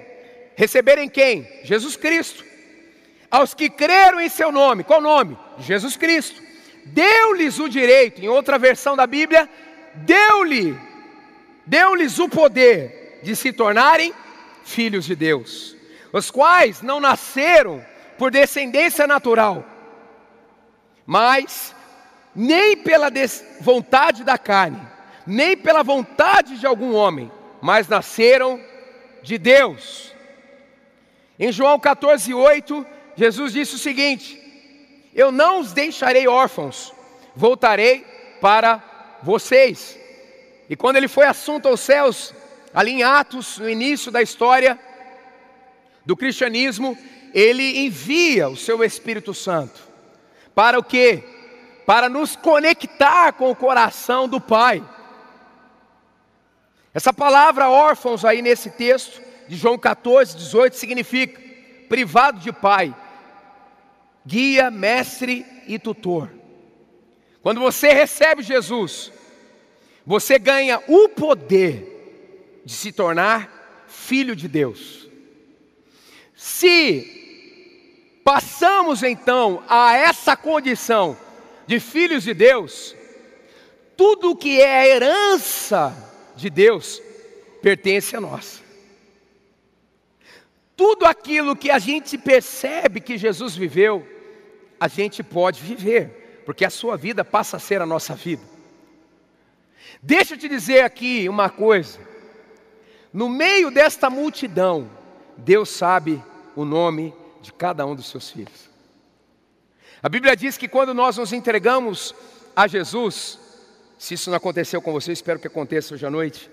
receberem 0.55 1.09
quem? 1.09 1.49
Jesus 1.63 1.95
Cristo. 1.95 2.45
Aos 3.31 3.55
que 3.55 3.67
creram 3.67 4.21
em 4.21 4.29
seu 4.29 4.51
nome, 4.51 4.83
qual 4.83 5.01
nome? 5.01 5.35
Jesus 5.57 5.97
Cristo. 5.97 6.39
Deu-lhes 6.85 7.57
o 7.57 7.67
direito, 7.67 8.21
em 8.21 8.27
outra 8.27 8.59
versão 8.59 8.95
da 8.95 9.07
Bíblia, 9.07 9.49
deu-lhe, 9.95 10.77
deu-lhes 11.65 12.19
o 12.19 12.29
poder 12.29 13.21
de 13.23 13.35
se 13.35 13.51
tornarem 13.51 14.13
filhos 14.63 15.05
de 15.05 15.15
Deus, 15.15 15.75
os 16.13 16.29
quais 16.29 16.83
não 16.83 16.99
nasceram 16.99 17.83
por 18.19 18.29
descendência 18.29 19.07
natural, 19.07 19.65
mas 21.07 21.73
nem 22.35 22.77
pela 22.77 23.11
vontade 23.59 24.23
da 24.23 24.37
carne, 24.37 24.81
nem 25.25 25.55
pela 25.55 25.83
vontade 25.83 26.57
de 26.57 26.65
algum 26.65 26.93
homem, 26.93 27.31
mas 27.61 27.87
nasceram 27.87 28.59
de 29.21 29.37
Deus. 29.37 30.13
Em 31.39 31.51
João 31.51 31.79
14, 31.79 32.33
8, 32.33 32.85
Jesus 33.15 33.53
disse 33.53 33.75
o 33.75 33.79
seguinte: 33.79 34.39
Eu 35.13 35.31
não 35.31 35.59
os 35.59 35.73
deixarei 35.73 36.27
órfãos, 36.27 36.93
voltarei 37.35 38.05
para 38.39 38.81
vocês. 39.21 39.97
E 40.69 40.75
quando 40.75 40.95
ele 40.95 41.07
foi 41.07 41.25
assunto 41.25 41.67
aos 41.67 41.81
céus, 41.81 42.33
ali 42.73 42.91
em 42.91 43.03
Atos, 43.03 43.57
no 43.57 43.69
início 43.69 44.11
da 44.11 44.21
história 44.21 44.79
do 46.05 46.15
cristianismo, 46.15 46.97
ele 47.33 47.85
envia 47.85 48.49
o 48.49 48.57
seu 48.57 48.83
Espírito 48.83 49.33
Santo. 49.33 49.81
Para 50.55 50.79
o 50.79 50.83
quê? 50.83 51.23
Para 51.85 52.09
nos 52.09 52.35
conectar 52.35 53.33
com 53.33 53.49
o 53.49 53.55
coração 53.55 54.27
do 54.27 54.39
Pai. 54.39 54.83
Essa 56.93 57.13
palavra 57.13 57.69
órfãos 57.69 58.25
aí 58.25 58.41
nesse 58.41 58.69
texto 58.69 59.21
de 59.47 59.55
João 59.55 59.77
14, 59.77 60.35
18 60.37 60.75
significa 60.75 61.41
privado 61.87 62.39
de 62.39 62.51
pai, 62.53 62.95
guia, 64.25 64.71
mestre 64.71 65.45
e 65.67 65.77
tutor. 65.77 66.29
Quando 67.41 67.59
você 67.59 67.91
recebe 67.91 68.43
Jesus, 68.43 69.11
você 70.05 70.37
ganha 70.37 70.81
o 70.87 71.09
poder 71.09 72.61
de 72.63 72.73
se 72.73 72.91
tornar 72.91 73.85
filho 73.87 74.35
de 74.35 74.47
Deus. 74.47 75.09
Se 76.35 78.21
passamos 78.23 79.03
então 79.03 79.63
a 79.67 79.95
essa 79.95 80.35
condição 80.35 81.17
de 81.71 81.79
filhos 81.79 82.25
de 82.25 82.33
Deus, 82.33 82.93
tudo 83.95 84.35
que 84.35 84.59
é 84.61 84.89
herança 84.89 85.95
de 86.35 86.49
Deus 86.49 87.01
pertence 87.61 88.13
a 88.13 88.19
nós. 88.19 88.61
Tudo 90.75 91.05
aquilo 91.05 91.55
que 91.55 91.71
a 91.71 91.79
gente 91.79 92.17
percebe 92.17 92.99
que 92.99 93.17
Jesus 93.17 93.55
viveu, 93.55 94.05
a 94.77 94.89
gente 94.89 95.23
pode 95.23 95.61
viver, 95.61 96.41
porque 96.45 96.65
a 96.65 96.69
sua 96.69 96.97
vida 96.97 97.23
passa 97.23 97.55
a 97.55 97.59
ser 97.59 97.81
a 97.81 97.85
nossa 97.85 98.15
vida. 98.15 98.43
Deixa 100.01 100.33
eu 100.33 100.37
te 100.37 100.49
dizer 100.49 100.81
aqui 100.81 101.29
uma 101.29 101.49
coisa. 101.49 102.01
No 103.13 103.29
meio 103.29 103.71
desta 103.71 104.09
multidão, 104.09 104.91
Deus 105.37 105.69
sabe 105.69 106.21
o 106.53 106.65
nome 106.65 107.13
de 107.41 107.53
cada 107.53 107.85
um 107.85 107.95
dos 107.95 108.07
seus 108.07 108.29
filhos. 108.29 108.70
A 110.03 110.09
Bíblia 110.09 110.35
diz 110.35 110.57
que 110.57 110.67
quando 110.67 110.93
nós 110.93 111.17
nos 111.17 111.31
entregamos 111.31 112.15
a 112.55 112.67
Jesus, 112.67 113.39
se 113.97 114.15
isso 114.15 114.31
não 114.31 114.37
aconteceu 114.37 114.81
com 114.81 114.91
você, 114.91 115.11
espero 115.11 115.39
que 115.39 115.47
aconteça 115.47 115.93
hoje 115.93 116.05
à 116.05 116.09
noite, 116.09 116.49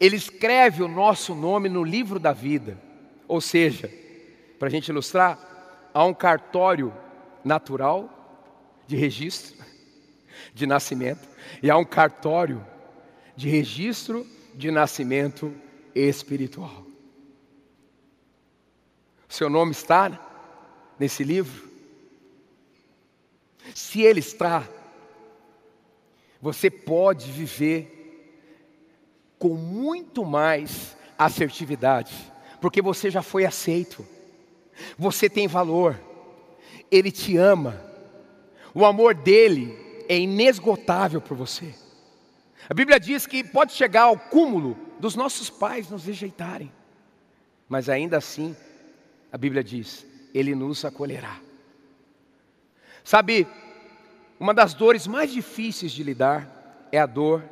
Ele 0.00 0.16
escreve 0.16 0.82
o 0.82 0.88
nosso 0.88 1.34
nome 1.34 1.68
no 1.68 1.84
livro 1.84 2.18
da 2.18 2.32
vida. 2.32 2.78
Ou 3.26 3.42
seja, 3.42 3.92
para 4.58 4.68
a 4.68 4.70
gente 4.70 4.88
ilustrar, 4.88 5.38
há 5.92 6.04
um 6.04 6.14
cartório 6.14 6.94
natural 7.44 8.10
de 8.86 8.96
registro 8.96 9.62
de 10.54 10.66
nascimento 10.66 11.28
e 11.62 11.70
há 11.70 11.76
um 11.76 11.84
cartório 11.84 12.66
de 13.36 13.50
registro 13.50 14.26
de 14.54 14.70
nascimento 14.70 15.54
espiritual. 15.94 16.86
Seu 19.28 19.50
nome 19.50 19.72
está 19.72 20.18
nesse 20.98 21.22
livro? 21.22 21.67
Se 23.74 24.02
ele 24.02 24.20
está, 24.20 24.68
você 26.40 26.70
pode 26.70 27.30
viver 27.30 27.94
com 29.38 29.54
muito 29.54 30.24
mais 30.24 30.96
assertividade, 31.16 32.14
porque 32.60 32.82
você 32.82 33.10
já 33.10 33.22
foi 33.22 33.44
aceito, 33.44 34.06
você 34.96 35.28
tem 35.28 35.46
valor, 35.46 36.00
ele 36.90 37.10
te 37.10 37.36
ama, 37.36 37.80
o 38.74 38.84
amor 38.84 39.14
dele 39.14 39.76
é 40.08 40.18
inesgotável 40.18 41.20
por 41.20 41.36
você. 41.36 41.74
A 42.68 42.74
Bíblia 42.74 42.98
diz 43.00 43.26
que 43.26 43.42
pode 43.42 43.72
chegar 43.72 44.02
ao 44.02 44.18
cúmulo 44.18 44.76
dos 44.98 45.14
nossos 45.14 45.48
pais 45.48 45.88
nos 45.88 46.04
rejeitarem, 46.04 46.72
mas 47.68 47.88
ainda 47.88 48.18
assim, 48.18 48.54
a 49.32 49.38
Bíblia 49.38 49.62
diz, 49.62 50.06
ele 50.34 50.54
nos 50.54 50.84
acolherá. 50.84 51.47
Sabe, 53.04 53.46
uma 54.38 54.54
das 54.54 54.74
dores 54.74 55.06
mais 55.06 55.32
difíceis 55.32 55.92
de 55.92 56.02
lidar 56.02 56.86
é 56.92 56.98
a 56.98 57.06
dor 57.06 57.42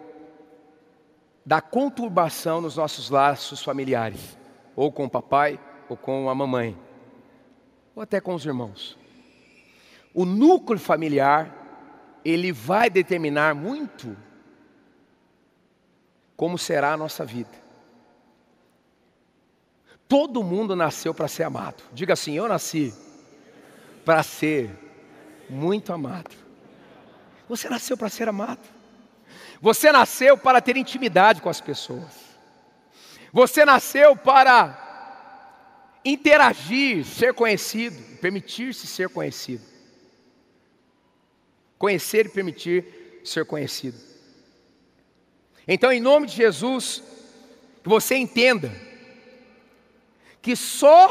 da 1.44 1.60
conturbação 1.60 2.60
nos 2.60 2.76
nossos 2.76 3.10
laços 3.10 3.62
familiares, 3.62 4.36
ou 4.74 4.90
com 4.90 5.04
o 5.04 5.10
papai, 5.10 5.60
ou 5.88 5.96
com 5.96 6.28
a 6.28 6.34
mamãe, 6.34 6.76
ou 7.94 8.02
até 8.02 8.20
com 8.20 8.34
os 8.34 8.44
irmãos. 8.44 8.98
O 10.12 10.24
núcleo 10.24 10.78
familiar, 10.78 11.54
ele 12.24 12.50
vai 12.50 12.90
determinar 12.90 13.54
muito 13.54 14.16
como 16.36 16.58
será 16.58 16.92
a 16.92 16.96
nossa 16.96 17.24
vida. 17.24 17.66
Todo 20.08 20.42
mundo 20.42 20.76
nasceu 20.76 21.12
para 21.12 21.28
ser 21.28 21.44
amado. 21.44 21.82
Diga 21.92 22.12
assim: 22.12 22.34
eu 22.34 22.48
nasci 22.48 22.94
para 24.04 24.22
ser 24.22 24.70
muito 25.48 25.92
amado. 25.92 26.34
Você 27.48 27.68
nasceu 27.68 27.96
para 27.96 28.08
ser 28.08 28.28
amado. 28.28 28.60
Você 29.60 29.90
nasceu 29.90 30.36
para 30.36 30.60
ter 30.60 30.76
intimidade 30.76 31.40
com 31.40 31.48
as 31.48 31.60
pessoas. 31.60 32.26
Você 33.32 33.64
nasceu 33.64 34.16
para 34.16 34.84
interagir, 36.04 37.04
ser 37.04 37.34
conhecido, 37.34 37.96
permitir-se 38.18 38.86
ser 38.86 39.08
conhecido. 39.08 39.64
Conhecer 41.78 42.26
e 42.26 42.30
permitir 42.30 43.20
ser 43.24 43.44
conhecido. 43.44 43.98
Então, 45.66 45.90
em 45.92 46.00
nome 46.00 46.26
de 46.26 46.36
Jesus, 46.36 47.02
que 47.82 47.88
você 47.88 48.16
entenda 48.16 48.72
que 50.40 50.54
só 50.54 51.10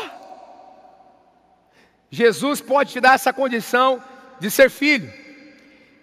Jesus 2.10 2.62
pode 2.62 2.94
te 2.94 3.02
dar 3.02 3.16
essa 3.16 3.34
condição 3.34 4.02
de 4.40 4.50
ser 4.52 4.70
filho. 4.70 5.12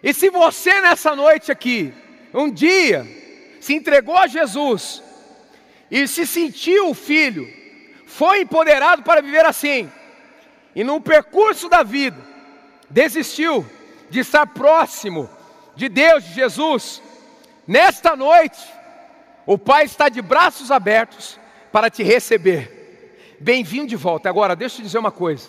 E 0.03 0.13
se 0.13 0.31
você 0.31 0.81
nessa 0.81 1.15
noite 1.15 1.53
aqui, 1.53 1.93
um 2.35 2.51
dia, 2.51 3.07
se 3.61 3.75
entregou 3.75 4.17
a 4.17 4.27
Jesus 4.27 5.03
e 5.91 6.09
se 6.09 6.27
sentiu 6.27 6.95
filho, 6.95 7.49
foi 8.07 8.41
empoderado 8.41 9.03
para 9.03 9.23
viver 9.23 9.47
assim, 9.47 9.91
e 10.75 10.83
no 10.83 11.01
percurso 11.01 11.69
da 11.69 11.83
vida, 11.83 12.19
desistiu 12.91 13.65
de 14.11 14.21
estar 14.21 14.47
próximo 14.47 15.29
de 15.77 15.89
Deus, 15.89 16.25
de 16.25 16.35
Jesus, 16.35 17.03
nesta 17.67 18.17
noite, 18.17 18.61
o 19.47 19.57
Pai 19.57 19.85
está 19.85 20.09
de 20.09 20.21
braços 20.21 20.71
abertos 20.71 21.39
para 21.71 21.89
te 21.89 22.03
receber. 22.03 23.37
Bem-vindo 23.41 23.89
de 23.89 23.97
volta. 23.97 24.29
Agora, 24.29 24.55
deixa 24.55 24.77
eu 24.77 24.79
te 24.79 24.83
dizer 24.83 24.99
uma 24.99 25.11
coisa. 25.11 25.49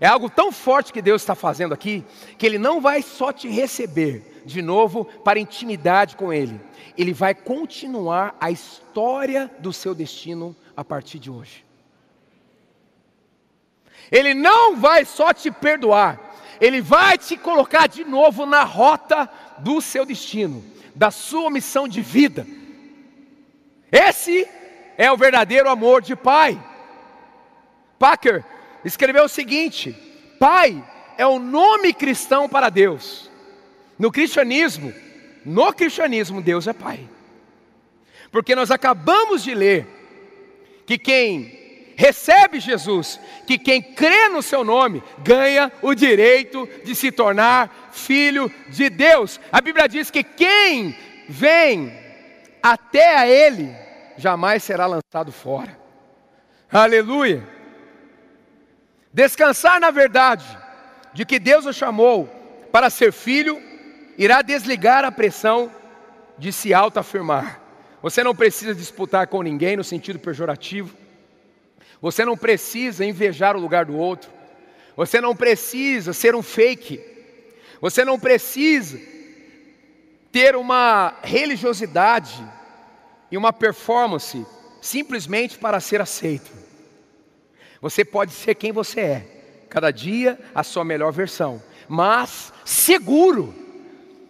É 0.00 0.06
algo 0.06 0.30
tão 0.30 0.52
forte 0.52 0.92
que 0.92 1.02
Deus 1.02 1.22
está 1.22 1.34
fazendo 1.34 1.74
aqui, 1.74 2.04
que 2.36 2.46
Ele 2.46 2.58
não 2.58 2.80
vai 2.80 3.02
só 3.02 3.32
te 3.32 3.48
receber 3.48 4.42
de 4.44 4.62
novo 4.62 5.04
para 5.04 5.40
intimidade 5.40 6.16
com 6.16 6.32
Ele, 6.32 6.60
Ele 6.96 7.12
vai 7.12 7.34
continuar 7.34 8.36
a 8.40 8.50
história 8.50 9.50
do 9.58 9.72
seu 9.72 9.94
destino 9.94 10.54
a 10.76 10.84
partir 10.84 11.18
de 11.18 11.30
hoje. 11.30 11.64
Ele 14.10 14.32
não 14.32 14.76
vai 14.76 15.04
só 15.04 15.34
te 15.34 15.50
perdoar, 15.50 16.18
Ele 16.60 16.80
vai 16.80 17.18
te 17.18 17.36
colocar 17.36 17.88
de 17.88 18.04
novo 18.04 18.46
na 18.46 18.62
rota 18.62 19.28
do 19.58 19.80
seu 19.80 20.06
destino, 20.06 20.64
da 20.94 21.10
sua 21.10 21.50
missão 21.50 21.88
de 21.88 22.00
vida. 22.00 22.46
Esse 23.90 24.48
é 24.96 25.10
o 25.10 25.16
verdadeiro 25.16 25.68
amor 25.68 26.02
de 26.02 26.14
pai. 26.14 26.62
Packer 27.98 28.44
escreveu 28.88 29.24
o 29.24 29.28
seguinte: 29.28 29.94
Pai 30.38 30.82
é 31.16 31.26
o 31.26 31.38
nome 31.38 31.92
cristão 31.92 32.48
para 32.48 32.68
Deus. 32.68 33.30
No 33.98 34.10
cristianismo, 34.10 34.92
no 35.44 35.72
cristianismo, 35.72 36.40
Deus 36.40 36.66
é 36.66 36.72
Pai. 36.72 37.08
Porque 38.30 38.54
nós 38.54 38.70
acabamos 38.70 39.42
de 39.42 39.54
ler 39.54 39.86
que 40.86 40.98
quem 40.98 41.94
recebe 41.96 42.60
Jesus, 42.60 43.18
que 43.46 43.58
quem 43.58 43.82
crê 43.82 44.28
no 44.28 44.40
seu 44.40 44.62
nome, 44.62 45.02
ganha 45.18 45.72
o 45.82 45.94
direito 45.94 46.68
de 46.84 46.94
se 46.94 47.10
tornar 47.10 47.90
filho 47.90 48.48
de 48.68 48.88
Deus. 48.88 49.40
A 49.50 49.60
Bíblia 49.60 49.88
diz 49.88 50.10
que 50.10 50.22
quem 50.22 50.96
vem 51.28 51.92
até 52.62 53.16
a 53.16 53.26
Ele, 53.28 53.74
jamais 54.16 54.62
será 54.62 54.86
lançado 54.86 55.32
fora. 55.32 55.76
Aleluia. 56.70 57.57
Descansar 59.18 59.80
na 59.80 59.90
verdade 59.90 60.46
de 61.12 61.26
que 61.26 61.40
Deus 61.40 61.66
o 61.66 61.72
chamou 61.72 62.28
para 62.70 62.88
ser 62.88 63.12
filho, 63.12 63.60
irá 64.16 64.42
desligar 64.42 65.04
a 65.04 65.10
pressão 65.10 65.72
de 66.38 66.52
se 66.52 66.72
autoafirmar. 66.72 67.60
Você 68.00 68.22
não 68.22 68.32
precisa 68.32 68.72
disputar 68.72 69.26
com 69.26 69.42
ninguém 69.42 69.76
no 69.76 69.82
sentido 69.82 70.20
pejorativo. 70.20 70.96
Você 72.00 72.24
não 72.24 72.36
precisa 72.36 73.04
invejar 73.04 73.56
o 73.56 73.60
lugar 73.60 73.86
do 73.86 73.96
outro. 73.96 74.30
Você 74.96 75.20
não 75.20 75.34
precisa 75.34 76.12
ser 76.12 76.36
um 76.36 76.42
fake. 76.42 77.04
Você 77.80 78.04
não 78.04 78.20
precisa 78.20 79.00
ter 80.30 80.54
uma 80.54 81.16
religiosidade 81.24 82.40
e 83.32 83.36
uma 83.36 83.52
performance 83.52 84.46
simplesmente 84.80 85.58
para 85.58 85.80
ser 85.80 86.00
aceito. 86.00 86.67
Você 87.80 88.04
pode 88.04 88.32
ser 88.32 88.54
quem 88.54 88.72
você 88.72 89.00
é, 89.00 89.26
cada 89.68 89.90
dia 89.90 90.38
a 90.54 90.62
sua 90.62 90.84
melhor 90.84 91.12
versão, 91.12 91.62
mas 91.88 92.52
seguro 92.64 93.54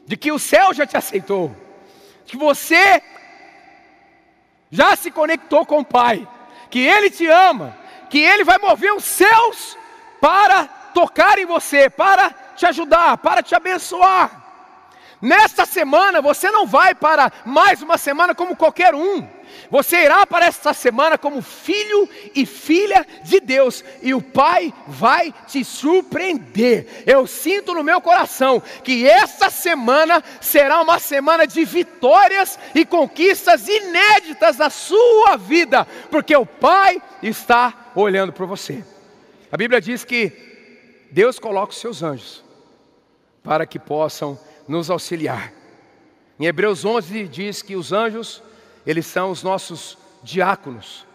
de 0.07 0.17
que 0.17 0.31
o 0.31 0.39
céu 0.39 0.73
já 0.75 0.87
te 0.87 0.97
aceitou, 0.97 1.55
que 2.27 2.37
você 2.37 3.03
já 4.71 4.95
se 4.97 5.11
conectou 5.11 5.65
com 5.65 5.81
o 5.81 5.85
Pai, 5.85 6.29
que 6.71 6.79
Ele 6.79 7.11
te 7.11 7.27
ama, 7.27 7.77
que 8.11 8.19
Ele 8.19 8.45
vai 8.45 8.59
mover 8.59 8.93
os 8.93 9.05
céus 9.05 9.77
para 10.21 10.65
tocar 10.93 11.39
em 11.39 11.47
você, 11.47 11.89
para 11.89 12.31
te 12.57 12.67
ajudar, 12.67 13.19
para 13.19 13.43
te 13.43 13.55
abençoar. 13.55 14.48
Nesta 15.21 15.67
semana 15.67 16.21
você 16.21 16.51
não 16.51 16.67
vai 16.67 16.95
para 16.95 17.33
mais 17.45 17.83
uma 17.83 17.99
semana 17.99 18.35
como 18.35 18.57
qualquer 18.57 18.95
um. 18.95 19.27
Você 19.71 20.05
irá 20.05 20.27
para 20.27 20.47
esta 20.47 20.73
semana 20.73 21.19
como 21.19 21.43
filho 21.43 22.09
e 22.35 22.47
filha 22.47 23.07
de 23.25 23.41
Deus, 23.41 23.85
e 24.03 24.15
o 24.15 24.23
Pai 24.23 24.73
vai 24.87 25.35
te 25.47 25.65
surpreender. 25.65 27.05
Eu 27.07 27.27
sinto 27.27 27.75
no 27.75 27.83
meu 27.83 28.01
coração 28.01 28.63
que 28.85 29.09
esta 29.09 29.51
semana 29.51 30.23
será 30.41 30.81
uma 30.81 30.99
semana 30.99 31.47
de 31.47 31.65
vitórias 31.65 32.59
e 32.75 32.85
conquistas 32.85 33.67
inéditas 33.69 34.59
na 34.59 34.71
sua 34.71 35.37
vida, 35.37 35.87
porque 36.11 36.37
o 36.37 36.47
Pai 36.47 37.03
está 37.23 37.91
olhando 37.95 38.33
por 38.33 38.47
você. 38.47 38.85
A 39.51 39.57
Bíblia 39.57 39.81
diz 39.81 40.05
que 40.05 41.09
Deus 41.11 41.39
coloca 41.39 41.73
os 41.73 41.81
seus 41.81 42.03
anjos 42.03 42.45
para 43.43 43.67
que 43.67 43.79
possam 43.79 44.39
nos 44.69 44.91
auxiliar. 44.91 45.53
Em 46.39 46.47
Hebreus 46.47 46.85
11 46.85 47.27
diz 47.27 47.63
que 47.63 47.75
os 47.75 47.93
anjos 47.93 48.43
eles 48.87 49.07
são 49.07 49.31
os 49.31 49.43
nossos 49.43 49.99
diáconos, 50.23 51.07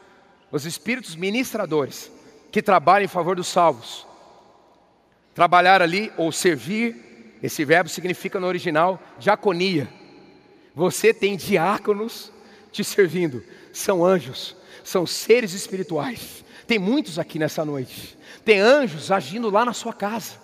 os 0.52 0.66
espíritos 0.66 1.16
ministradores 1.16 2.12
que 2.52 2.62
trabalham 2.62 3.06
em 3.06 3.08
favor 3.08 3.36
dos 3.36 3.48
salvos. 3.48 4.06
Trabalhar 5.34 5.82
ali 5.82 6.12
ou 6.18 6.32
servir, 6.32 7.38
esse 7.42 7.66
verbo 7.66 7.89
significa 7.89 8.39
no 8.39 8.48
original 8.48 9.02
diaconia. 9.18 9.89
Você 10.76 11.13
tem 11.13 11.36
diáconos 11.36 12.32
te 12.72 12.84
servindo, 12.84 13.44
são 13.72 14.06
anjos, 14.06 14.56
são 14.84 15.06
seres 15.06 15.54
espirituais. 15.54 16.44
Tem 16.68 16.80
muitos 16.80 17.18
aqui 17.20 17.39
nessa 17.39 17.66
noite. 17.66 18.18
Tem 18.46 18.60
anjos 18.60 19.12
agindo 19.12 19.50
lá 19.50 19.66
na 19.66 19.74
sua 19.74 19.94
casa. 19.94 20.42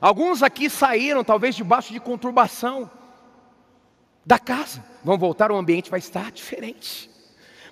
Alguns 0.00 0.42
aqui 0.42 0.70
saíram 0.70 1.22
talvez 1.22 1.54
debaixo 1.54 1.92
de 1.92 2.00
conturbação 2.00 2.90
da 4.24 4.38
casa. 4.38 4.84
Vão 5.04 5.18
voltar, 5.18 5.52
o 5.52 5.56
ambiente 5.56 5.90
vai 5.90 5.98
estar 5.98 6.32
diferente. 6.32 7.10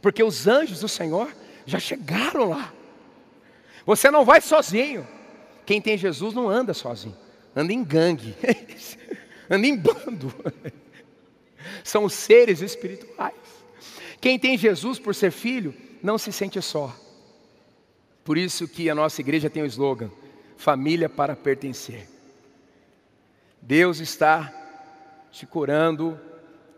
Porque 0.02 0.22
os 0.22 0.46
anjos 0.46 0.80
do 0.80 0.88
Senhor 0.88 1.34
já 1.64 1.78
chegaram 1.78 2.50
lá. 2.50 2.72
Você 3.86 4.10
não 4.10 4.24
vai 4.24 4.40
sozinho. 4.40 5.06
Quem 5.64 5.80
tem 5.80 5.96
Jesus 5.96 6.34
não 6.34 6.48
anda 6.48 6.72
sozinho, 6.72 7.16
anda 7.54 7.72
em 7.72 7.84
gangue, 7.84 8.34
anda 9.50 9.66
em 9.66 9.76
bando. 9.76 10.32
São 11.84 12.04
os 12.04 12.14
seres 12.14 12.62
espirituais. 12.62 13.34
Quem 14.20 14.38
tem 14.38 14.56
Jesus 14.56 14.98
por 14.98 15.14
ser 15.14 15.30
filho, 15.30 15.74
não 16.02 16.16
se 16.16 16.32
sente 16.32 16.60
só. 16.62 16.94
Por 18.24 18.38
isso 18.38 18.66
que 18.66 18.88
a 18.88 18.94
nossa 18.94 19.20
igreja 19.20 19.50
tem 19.50 19.62
o 19.62 19.66
slogan: 19.66 20.10
família 20.56 21.08
para 21.08 21.36
pertencer. 21.36 22.08
Deus 23.60 24.00
está 24.00 24.52
te 25.30 25.46
curando 25.46 26.18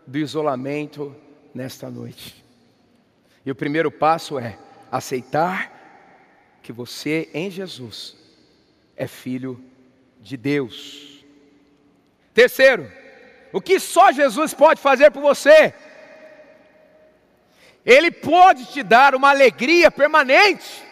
do 0.05 0.17
isolamento 0.17 1.15
nesta 1.53 1.89
noite. 1.89 2.43
E 3.45 3.51
o 3.51 3.55
primeiro 3.55 3.91
passo 3.91 4.37
é 4.37 4.57
aceitar 4.91 5.79
que 6.61 6.71
você 6.71 7.29
em 7.33 7.49
Jesus 7.49 8.15
é 8.95 9.07
filho 9.07 9.63
de 10.19 10.37
Deus. 10.37 11.25
Terceiro, 12.33 12.91
o 13.51 13.59
que 13.59 13.79
só 13.79 14.11
Jesus 14.11 14.53
pode 14.53 14.79
fazer 14.79 15.11
por 15.11 15.21
você? 15.21 15.73
Ele 17.85 18.11
pode 18.11 18.65
te 18.65 18.83
dar 18.83 19.15
uma 19.15 19.29
alegria 19.29 19.89
permanente. 19.89 20.83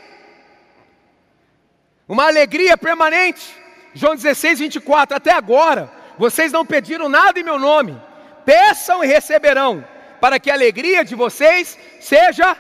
Uma 2.08 2.25
alegria 2.25 2.75
permanente. 2.75 3.58
João 3.93 4.15
16, 4.15 4.60
24. 4.60 5.17
Até 5.17 5.32
agora, 5.32 5.91
vocês 6.17 6.52
não 6.52 6.65
pediram 6.65 7.10
nada 7.10 7.39
em 7.39 7.43
meu 7.43 7.58
nome. 7.58 7.99
Peçam 8.45 9.04
e 9.04 9.08
receberão, 9.08 9.86
para 10.19 10.39
que 10.39 10.49
a 10.49 10.54
alegria 10.54 11.04
de 11.04 11.15
vocês 11.15 11.78
seja 11.99 12.56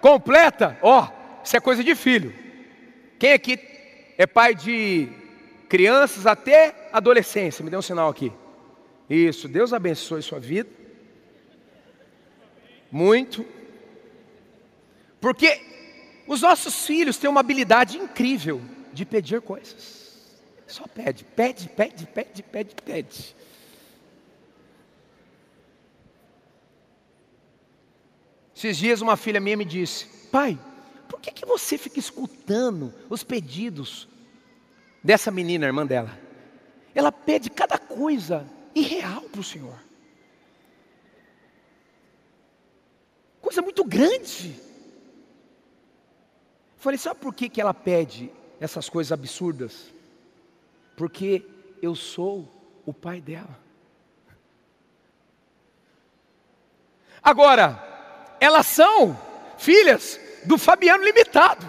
completa. 0.00 0.76
Ó, 0.82 1.02
oh, 1.02 1.42
isso 1.44 1.56
é 1.56 1.60
coisa 1.60 1.82
de 1.82 1.94
filho. 1.94 2.34
Quem 3.18 3.32
aqui 3.32 3.58
é 4.18 4.26
pai 4.26 4.54
de 4.54 5.08
crianças 5.68 6.26
até 6.26 6.88
adolescência? 6.92 7.64
Me 7.64 7.70
dê 7.70 7.76
um 7.76 7.82
sinal 7.82 8.08
aqui. 8.08 8.32
Isso, 9.08 9.48
Deus 9.48 9.72
abençoe 9.72 10.22
sua 10.22 10.40
vida. 10.40 10.68
Muito. 12.90 13.46
Porque 15.20 15.60
os 16.26 16.42
nossos 16.42 16.84
filhos 16.84 17.16
têm 17.16 17.30
uma 17.30 17.40
habilidade 17.40 17.96
incrível 17.96 18.60
de 18.92 19.04
pedir 19.04 19.40
coisas. 19.40 20.01
Só 20.72 20.86
pede, 20.86 21.22
pede, 21.22 21.68
pede, 21.68 22.06
pede, 22.06 22.42
pede, 22.42 22.74
pede. 22.82 23.36
Esses 28.56 28.78
dias 28.78 29.02
uma 29.02 29.14
filha 29.18 29.38
minha 29.38 29.54
me 29.54 29.66
disse: 29.66 30.06
Pai, 30.30 30.58
por 31.10 31.20
que, 31.20 31.30
que 31.30 31.44
você 31.44 31.76
fica 31.76 31.98
escutando 31.98 32.90
os 33.10 33.22
pedidos 33.22 34.08
dessa 35.04 35.30
menina, 35.30 35.66
irmã 35.66 35.84
dela? 35.84 36.18
Ela 36.94 37.12
pede 37.12 37.50
cada 37.50 37.76
coisa 37.76 38.48
irreal 38.74 39.20
para 39.24 39.42
o 39.42 39.44
Senhor. 39.44 39.78
Coisa 43.42 43.60
muito 43.60 43.84
grande. 43.84 44.58
Falei, 46.78 46.96
sabe 46.98 47.20
por 47.20 47.34
que, 47.34 47.50
que 47.50 47.60
ela 47.60 47.74
pede 47.74 48.32
essas 48.58 48.88
coisas 48.88 49.12
absurdas? 49.12 49.92
Porque 51.02 51.44
eu 51.82 51.96
sou 51.96 52.48
o 52.86 52.94
pai 52.94 53.20
dela. 53.20 53.58
Agora, 57.20 58.36
elas 58.38 58.68
são 58.68 59.20
filhas 59.58 60.20
do 60.44 60.56
Fabiano 60.56 61.02
Limitado. 61.02 61.66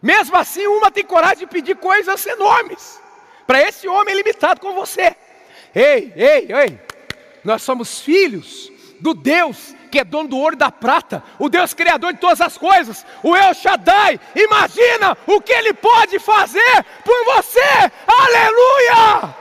Mesmo 0.00 0.34
assim, 0.34 0.66
uma 0.66 0.90
tem 0.90 1.04
coragem 1.04 1.40
de 1.40 1.46
pedir 1.46 1.76
coisas 1.76 2.24
enormes 2.24 2.98
para 3.46 3.60
esse 3.60 3.86
homem 3.86 4.14
limitado 4.14 4.62
com 4.62 4.72
você. 4.72 5.14
Ei, 5.74 6.10
ei, 6.16 6.48
ei, 6.54 6.80
nós 7.44 7.60
somos 7.60 8.00
filhos 8.00 8.72
do 8.98 9.12
Deus 9.12 9.74
que 9.90 9.98
é 9.98 10.04
dono 10.04 10.28
do 10.28 10.38
ouro 10.38 10.54
e 10.54 10.58
da 10.58 10.70
prata, 10.70 11.22
o 11.38 11.48
Deus 11.48 11.74
criador 11.74 12.12
de 12.12 12.20
todas 12.20 12.40
as 12.40 12.56
coisas, 12.56 13.04
o 13.22 13.36
El 13.36 13.52
Shaddai. 13.54 14.20
Imagina 14.34 15.16
o 15.26 15.40
que 15.40 15.52
ele 15.52 15.74
pode 15.74 16.18
fazer 16.18 16.84
por 17.04 17.24
você. 17.24 17.90
Aleluia! 18.06 19.40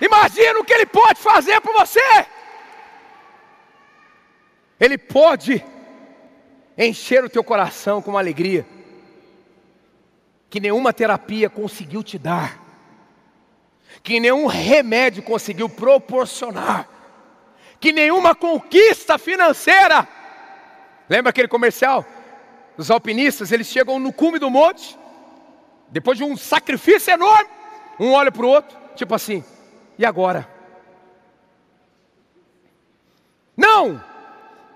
Imagina 0.00 0.58
o 0.58 0.64
que 0.64 0.72
Ele 0.72 0.86
pode 0.86 1.20
fazer 1.20 1.60
por 1.60 1.74
você. 1.74 2.26
Ele 4.78 4.96
pode 4.96 5.62
encher 6.76 7.22
o 7.22 7.28
teu 7.28 7.44
coração 7.44 8.00
com 8.00 8.12
uma 8.12 8.20
alegria 8.20 8.66
que 10.48 10.58
nenhuma 10.58 10.92
terapia 10.92 11.50
conseguiu 11.50 12.02
te 12.02 12.18
dar, 12.18 12.58
que 14.02 14.20
nenhum 14.20 14.46
remédio 14.46 15.22
conseguiu 15.22 15.68
proporcionar, 15.68 16.88
que 17.78 17.92
nenhuma 17.92 18.34
conquista 18.34 19.18
financeira. 19.18 20.06
Lembra 21.08 21.30
aquele 21.30 21.48
comercial? 21.48 22.04
Os 22.76 22.90
alpinistas, 22.90 23.52
eles 23.52 23.66
chegam 23.66 23.98
no 23.98 24.12
cume 24.12 24.38
do 24.38 24.50
monte, 24.50 24.96
depois 25.88 26.16
de 26.16 26.24
um 26.24 26.36
sacrifício 26.36 27.12
enorme, 27.12 27.50
um 27.98 28.12
olha 28.12 28.30
para 28.30 28.46
o 28.46 28.48
outro, 28.48 28.76
tipo 28.94 29.14
assim: 29.14 29.44
e 29.98 30.06
agora? 30.06 30.48
Não! 33.56 34.02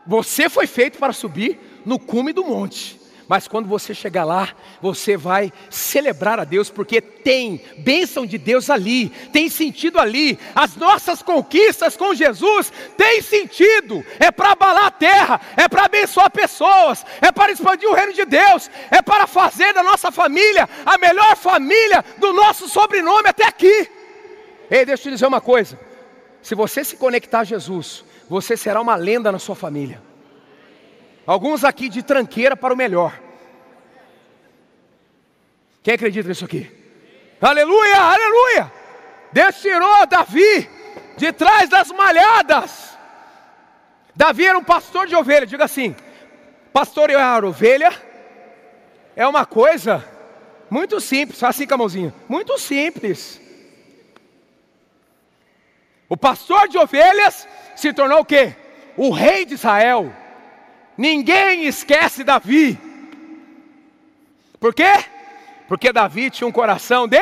Você 0.07 0.50
foi 0.50 0.66
feito 0.66 0.98
para 0.98 1.14
subir 1.14 1.59
no 1.87 1.98
cume 1.98 2.33
do 2.33 2.44
monte. 2.44 3.00
Mas 3.27 3.49
quando 3.49 3.69
você 3.69 3.95
chegar 3.95 4.25
lá, 4.25 4.51
você 4.83 5.17
vai 5.17 5.53
celebrar 5.71 6.39
a 6.39 6.45
Deus, 6.45 6.69
porque 6.69 7.01
tem 7.01 7.61
bênção 7.79 8.27
de 8.27 8.37
Deus 8.37 8.69
ali, 8.69 9.09
tem 9.33 9.49
sentido 9.49 9.99
ali. 9.99 10.39
As 10.55 10.77
nossas 10.77 11.23
conquistas 11.23 11.97
com 11.97 12.15
Jesus 12.15 12.73
têm 12.97 13.23
sentido. 13.23 14.05
É 14.21 14.31
para 14.31 14.53
abalar 14.53 14.87
a 14.87 14.91
terra, 14.91 15.41
é 15.57 15.67
para 15.69 15.87
abençoar 15.87 16.31
pessoas, 16.31 17.05
é 17.21 17.33
para 17.33 17.53
expandir 17.53 17.89
o 17.89 17.95
reino 17.95 18.13
de 18.13 18.25
Deus, 18.27 18.71
é 18.91 19.01
para 19.01 19.27
fazer 19.27 19.73
da 19.73 19.83
nossa 19.83 20.13
família 20.13 20.69
a 20.85 20.99
melhor 20.99 21.37
família 21.37 22.05
do 22.19 22.33
nosso 22.33 22.69
sobrenome 22.69 23.29
até 23.29 23.47
aqui. 23.47 23.91
Ei, 24.71 24.85
deixa 24.85 25.03
eu 25.03 25.05
te 25.05 25.11
dizer 25.11 25.27
uma 25.27 25.41
coisa: 25.41 25.79
se 26.43 26.55
você 26.55 26.85
se 26.85 26.97
conectar 26.97 27.41
a 27.41 27.45
Jesus, 27.45 28.05
você 28.29 28.55
será 28.57 28.81
uma 28.81 28.97
lenda 28.97 29.33
na 29.33 29.39
sua 29.39 29.57
família. 29.57 30.13
Alguns 31.27 31.65
aqui 31.65 31.89
de 31.89 32.03
tranqueira 32.03 32.57
para 32.57 32.75
o 32.75 32.77
melhor. 32.77 33.19
Quem 35.83 35.95
acredita 35.95 36.29
nisso 36.29 36.45
aqui? 36.45 36.71
Aleluia, 37.41 37.99
aleluia! 37.99 38.73
Deus 39.33 39.61
tirou 39.61 40.07
Davi 40.07 40.69
de 41.17 41.33
trás 41.33 41.69
das 41.69 41.89
malhadas. 41.91 42.97
Davi 44.15 44.47
era 44.47 44.57
um 44.57 44.65
pastor 44.65 45.07
de 45.07 45.17
ovelha, 45.17 45.47
diga 45.47 45.65
assim: 45.65 45.95
pastorear 46.73 47.45
ovelha 47.45 47.93
é 49.17 49.27
uma 49.27 49.45
coisa 49.45 50.05
Muito 50.71 51.01
simples, 51.01 51.39
só 51.39 51.47
assim 51.47 51.67
com 51.67 51.75
a 51.75 51.79
mãozinha. 51.79 52.13
Muito 52.29 52.59
simples. 52.59 53.41
O 56.09 56.17
pastor 56.17 56.69
de 56.69 56.79
ovelhas 56.79 57.47
se 57.77 57.93
tornou 57.93 58.21
o 58.21 58.25
quê? 58.25 58.57
O 58.97 59.11
rei 59.11 59.45
de 59.45 59.55
Israel. 59.55 60.13
Ninguém 60.97 61.65
esquece 61.65 62.23
Davi. 62.23 62.79
Por 64.61 64.73
quê? 64.73 65.05
Porque 65.69 65.93
Davi 65.93 66.31
tinha 66.31 66.47
um 66.47 66.53
coração 66.53 67.09
de 67.09 67.21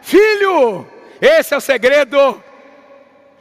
filho. 0.00 0.86
Esse 1.20 1.54
é 1.54 1.56
o 1.56 1.60
segredo. 1.60 2.42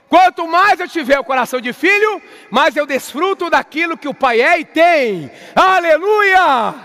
Quanto 0.09 0.47
mais 0.47 0.79
eu 0.79 0.87
tiver 0.87 1.19
o 1.19 1.23
coração 1.23 1.59
de 1.59 1.73
filho, 1.73 2.21
mais 2.51 2.75
eu 2.75 2.85
desfruto 2.85 3.49
daquilo 3.49 3.97
que 3.97 4.07
o 4.07 4.13
pai 4.13 4.41
é 4.41 4.59
e 4.59 4.65
tem. 4.65 5.31
Aleluia! 5.55 6.75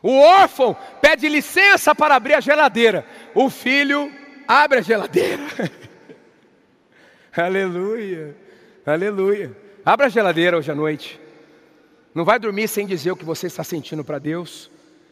O 0.00 0.20
órfão 0.20 0.76
pede 1.00 1.28
licença 1.28 1.94
para 1.94 2.14
abrir 2.14 2.34
a 2.34 2.40
geladeira. 2.40 3.04
O 3.34 3.50
filho 3.50 4.12
abre 4.46 4.78
a 4.78 4.82
geladeira. 4.82 5.42
Aleluia. 7.36 8.36
Aleluia. 8.86 9.65
Abra 9.86 10.06
a 10.06 10.08
geladeira 10.08 10.58
hoje 10.58 10.68
à 10.68 10.74
noite. 10.74 11.20
Não 12.12 12.24
vai 12.24 12.40
dormir 12.40 12.66
sem 12.66 12.88
dizer 12.88 13.12
o 13.12 13.16
que 13.16 13.24
você 13.24 13.46
está 13.46 13.62
sentindo 13.62 14.02
para 14.02 14.18
Deus. 14.18 14.68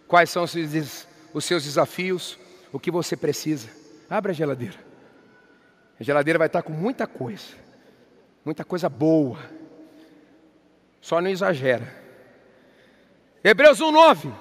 Quais 0.08 0.28
são 0.30 0.42
os 0.42 0.50
seus, 0.50 1.06
os 1.32 1.44
seus 1.44 1.62
desafios, 1.62 2.37
o 2.72 2.80
que 2.80 2.90
você 2.90 3.16
precisa. 3.16 3.68
Abra 4.10 4.32
a 4.32 4.34
geladeira. 4.34 4.74
A 6.00 6.02
geladeira 6.02 6.40
vai 6.40 6.48
estar 6.48 6.60
com 6.60 6.72
muita 6.72 7.06
coisa. 7.06 7.54
Muita 8.44 8.64
coisa 8.64 8.88
boa. 8.88 9.38
Só 11.00 11.20
não 11.20 11.30
exagera. 11.30 11.94
Hebreus 13.44 13.78
1:9. 13.78 14.32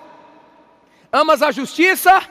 Amas 1.12 1.43
a 1.43 1.52
justiça 1.52 2.28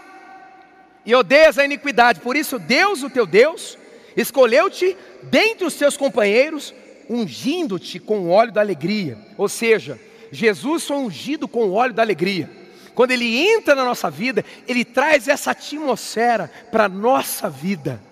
e 1.06 1.14
odeias 1.14 1.56
a 1.56 1.64
iniquidade. 1.64 2.18
Por 2.18 2.34
isso 2.34 2.58
Deus, 2.58 3.04
o 3.04 3.10
teu 3.10 3.26
Deus, 3.26 3.78
escolheu-te 4.16 4.96
dentre 5.22 5.64
os 5.64 5.74
teus 5.74 5.96
companheiros, 5.96 6.74
ungindo-te 7.08 7.98
com 7.98 8.20
o 8.20 8.30
óleo 8.30 8.52
da 8.52 8.60
alegria. 8.60 9.18
Ou 9.36 9.48
seja, 9.48 10.00
Jesus 10.30 10.86
foi 10.86 10.96
ungido 10.96 11.46
com 11.46 11.64
o 11.66 11.72
óleo 11.72 11.94
da 11.94 12.02
alegria. 12.02 12.50
Quando 12.94 13.12
ele 13.12 13.38
entra 13.38 13.74
na 13.74 13.84
nossa 13.84 14.10
vida, 14.10 14.44
ele 14.68 14.84
traz 14.84 15.28
essa 15.28 15.52
atmosfera 15.52 16.50
para 16.70 16.84
a 16.84 16.88
nossa 16.88 17.48
vida. 17.48 18.02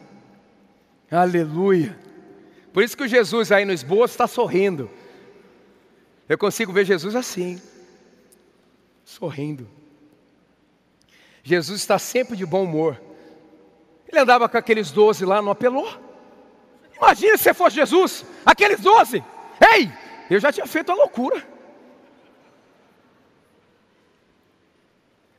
Aleluia. 1.10 1.98
Por 2.72 2.82
isso 2.82 2.96
que 2.96 3.02
o 3.02 3.08
Jesus 3.08 3.50
aí 3.50 3.64
no 3.64 3.72
esboço 3.72 4.14
está 4.14 4.26
sorrindo. 4.26 4.90
Eu 6.28 6.38
consigo 6.38 6.72
ver 6.72 6.84
Jesus 6.84 7.16
assim, 7.16 7.60
sorrindo. 9.04 9.68
Jesus 11.42 11.80
está 11.80 11.98
sempre 11.98 12.36
de 12.36 12.46
bom 12.46 12.62
humor. 12.64 13.00
Ele 14.06 14.20
andava 14.20 14.48
com 14.48 14.56
aqueles 14.56 14.90
doze 14.90 15.24
lá, 15.24 15.42
não 15.42 15.50
apelou. 15.50 16.09
Imagina 17.00 17.38
se 17.38 17.54
fosse 17.54 17.76
Jesus, 17.76 18.26
aqueles 18.44 18.80
doze. 18.80 19.24
Ei, 19.74 19.90
eu 20.28 20.38
já 20.38 20.52
tinha 20.52 20.66
feito 20.66 20.92
a 20.92 20.94
loucura. 20.94 21.42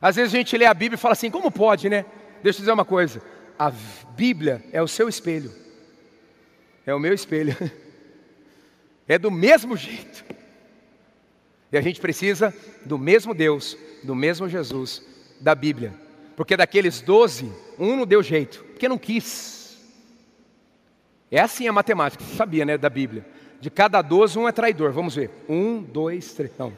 Às 0.00 0.16
vezes 0.16 0.34
a 0.34 0.36
gente 0.36 0.56
lê 0.56 0.66
a 0.66 0.74
Bíblia 0.74 0.96
e 0.96 0.98
fala 1.00 1.12
assim, 1.12 1.30
como 1.30 1.50
pode, 1.50 1.88
né? 1.88 2.04
Deixa 2.42 2.58
eu 2.58 2.62
dizer 2.62 2.72
uma 2.72 2.84
coisa. 2.84 3.22
A 3.56 3.70
Bíblia 3.70 4.64
é 4.72 4.82
o 4.82 4.88
seu 4.88 5.08
espelho. 5.08 5.54
É 6.84 6.92
o 6.92 6.98
meu 6.98 7.14
espelho. 7.14 7.56
É 9.08 9.18
do 9.18 9.32
mesmo 9.32 9.76
jeito. 9.76 10.24
E 11.70 11.76
a 11.76 11.80
gente 11.80 12.00
precisa 12.00 12.54
do 12.86 12.96
mesmo 12.96 13.34
Deus, 13.34 13.76
do 14.02 14.14
mesmo 14.14 14.48
Jesus, 14.48 15.02
da 15.40 15.56
Bíblia. 15.56 15.92
Porque 16.36 16.56
daqueles 16.56 17.00
doze, 17.00 17.52
um 17.78 17.96
não 17.96 18.06
deu 18.06 18.22
jeito, 18.22 18.64
porque 18.64 18.88
não 18.88 18.96
quis. 18.96 19.61
É 21.32 21.40
assim 21.40 21.66
a 21.66 21.72
matemática, 21.72 22.22
você 22.22 22.36
sabia, 22.36 22.62
né, 22.66 22.76
da 22.76 22.90
Bíblia. 22.90 23.24
De 23.58 23.70
cada 23.70 24.02
doze, 24.02 24.38
um 24.38 24.46
é 24.46 24.52
traidor. 24.52 24.92
Vamos 24.92 25.14
ver. 25.14 25.30
Um, 25.48 25.82
dois, 25.82 26.34
três. 26.34 26.52
Não. 26.58 26.76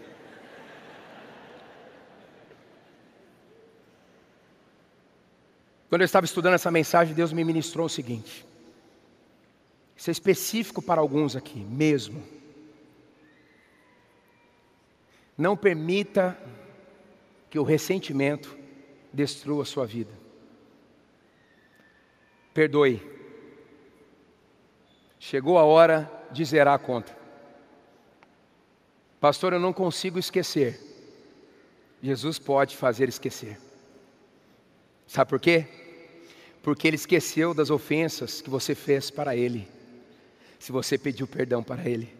Quando 5.88 6.02
eu 6.02 6.04
estava 6.04 6.24
estudando 6.24 6.54
essa 6.54 6.70
mensagem, 6.70 7.14
Deus 7.14 7.32
me 7.32 7.42
ministrou 7.42 7.86
o 7.86 7.90
seguinte. 7.90 8.46
Isso 9.96 10.08
é 10.08 10.12
específico 10.12 10.80
para 10.80 11.00
alguns 11.00 11.34
aqui, 11.34 11.58
mesmo. 11.58 12.22
Não 15.36 15.56
permita 15.56 16.38
que 17.50 17.58
o 17.58 17.64
ressentimento 17.64 18.56
destrua 19.12 19.64
a 19.64 19.66
sua 19.66 19.84
vida. 19.84 20.12
Perdoe. 22.52 23.13
Chegou 25.26 25.56
a 25.56 25.64
hora 25.64 26.10
de 26.30 26.44
zerar 26.44 26.74
a 26.74 26.78
conta. 26.78 27.16
Pastor, 29.18 29.54
eu 29.54 29.58
não 29.58 29.72
consigo 29.72 30.18
esquecer. 30.18 30.78
Jesus 32.02 32.38
pode 32.38 32.76
fazer 32.76 33.08
esquecer. 33.08 33.58
Sabe 35.06 35.30
por 35.30 35.40
quê? 35.40 35.66
Porque 36.62 36.86
ele 36.86 36.96
esqueceu 36.96 37.54
das 37.54 37.70
ofensas 37.70 38.42
que 38.42 38.50
você 38.50 38.74
fez 38.74 39.10
para 39.10 39.34
ele, 39.34 39.66
se 40.58 40.70
você 40.70 40.98
pediu 40.98 41.26
perdão 41.26 41.62
para 41.62 41.88
ele. 41.88 42.14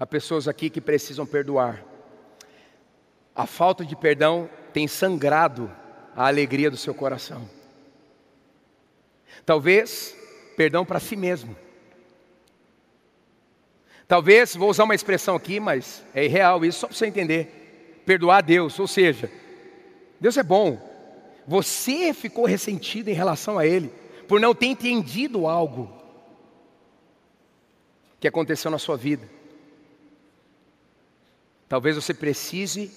Há 0.00 0.06
pessoas 0.06 0.48
aqui 0.48 0.70
que 0.70 0.80
precisam 0.80 1.26
perdoar. 1.26 1.84
A 3.36 3.46
falta 3.46 3.84
de 3.84 3.94
perdão 3.94 4.48
tem 4.72 4.88
sangrado 4.88 5.70
a 6.16 6.26
alegria 6.26 6.70
do 6.70 6.76
seu 6.78 6.94
coração. 6.94 7.46
Talvez 9.44 10.16
perdão 10.56 10.84
para 10.84 11.00
si 11.00 11.16
mesmo. 11.16 11.56
Talvez, 14.06 14.54
vou 14.54 14.68
usar 14.68 14.84
uma 14.84 14.94
expressão 14.94 15.34
aqui, 15.34 15.58
mas 15.58 16.04
é 16.14 16.24
irreal 16.24 16.64
isso, 16.64 16.80
só 16.80 16.86
para 16.86 16.96
você 16.96 17.06
entender. 17.06 18.02
Perdoar 18.04 18.38
a 18.38 18.42
Deus, 18.42 18.78
ou 18.78 18.86
seja, 18.86 19.30
Deus 20.20 20.36
é 20.36 20.42
bom. 20.42 20.78
Você 21.46 22.12
ficou 22.12 22.44
ressentido 22.44 23.08
em 23.08 23.14
relação 23.14 23.58
a 23.58 23.66
Ele, 23.66 23.90
por 24.28 24.40
não 24.40 24.54
ter 24.54 24.66
entendido 24.66 25.46
algo 25.46 25.90
que 28.20 28.28
aconteceu 28.28 28.70
na 28.70 28.78
sua 28.78 28.96
vida. 28.96 29.28
Talvez 31.68 31.96
você 31.96 32.14
precise 32.14 32.90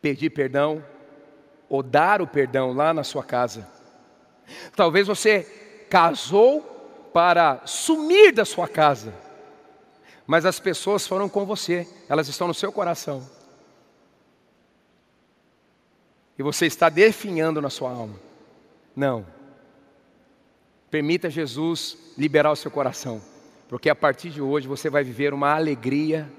pedir 0.00 0.30
perdão 0.30 0.84
ou 1.68 1.82
dar 1.82 2.22
o 2.22 2.26
perdão 2.26 2.72
lá 2.72 2.94
na 2.94 3.04
sua 3.04 3.22
casa. 3.22 3.68
Talvez 4.74 5.06
você 5.06 5.42
casou 5.88 6.62
para 7.12 7.60
sumir 7.66 8.32
da 8.32 8.44
sua 8.44 8.66
casa, 8.66 9.14
mas 10.26 10.46
as 10.46 10.58
pessoas 10.58 11.06
foram 11.06 11.28
com 11.28 11.44
você, 11.44 11.86
elas 12.08 12.28
estão 12.28 12.48
no 12.48 12.54
seu 12.54 12.72
coração. 12.72 13.28
E 16.38 16.42
você 16.42 16.66
está 16.66 16.88
definhando 16.88 17.60
na 17.60 17.68
sua 17.68 17.90
alma. 17.90 18.18
Não. 18.96 19.26
Permita 20.90 21.30
Jesus 21.30 21.96
liberar 22.16 22.52
o 22.52 22.56
seu 22.56 22.70
coração, 22.70 23.20
porque 23.68 23.88
a 23.88 23.94
partir 23.94 24.30
de 24.30 24.40
hoje 24.40 24.68
você 24.68 24.90
vai 24.90 25.04
viver 25.04 25.32
uma 25.32 25.54
alegria 25.54 26.30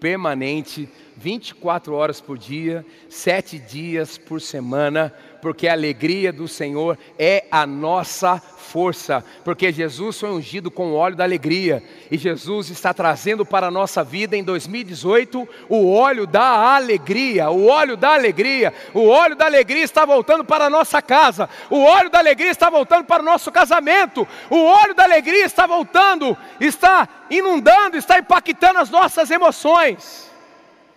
permanente, 0.00 0.88
24 1.22 1.94
horas 1.94 2.20
por 2.20 2.36
dia, 2.36 2.84
sete 3.08 3.56
dias 3.56 4.18
por 4.18 4.40
semana, 4.40 5.14
porque 5.40 5.68
a 5.68 5.72
alegria 5.72 6.32
do 6.32 6.48
Senhor 6.48 6.98
é 7.16 7.44
a 7.48 7.64
nossa 7.64 8.38
força, 8.40 9.24
porque 9.44 9.70
Jesus 9.70 10.18
foi 10.18 10.30
ungido 10.30 10.68
com 10.68 10.90
o 10.90 10.94
óleo 10.94 11.14
da 11.14 11.22
alegria, 11.22 11.80
e 12.10 12.18
Jesus 12.18 12.70
está 12.70 12.92
trazendo 12.92 13.46
para 13.46 13.68
a 13.68 13.70
nossa 13.70 14.02
vida 14.02 14.36
em 14.36 14.42
2018 14.42 15.48
o 15.68 15.92
óleo 15.92 16.26
da 16.26 16.74
alegria, 16.74 17.50
o 17.50 17.68
óleo 17.68 17.96
da 17.96 18.14
alegria, 18.14 18.74
o 18.92 19.06
óleo 19.06 19.36
da 19.36 19.46
alegria 19.46 19.84
está 19.84 20.04
voltando 20.04 20.44
para 20.44 20.64
a 20.64 20.70
nossa 20.70 21.00
casa, 21.00 21.48
o 21.70 21.84
óleo 21.84 22.10
da 22.10 22.18
alegria 22.18 22.50
está 22.50 22.68
voltando 22.68 23.04
para 23.04 23.22
o 23.22 23.26
nosso 23.26 23.52
casamento, 23.52 24.26
o 24.50 24.64
óleo 24.64 24.94
da 24.94 25.04
alegria 25.04 25.44
está 25.44 25.68
voltando, 25.68 26.36
está 26.58 27.08
inundando, 27.30 27.96
está 27.96 28.18
impactando 28.18 28.80
as 28.80 28.90
nossas 28.90 29.30
emoções, 29.30 30.31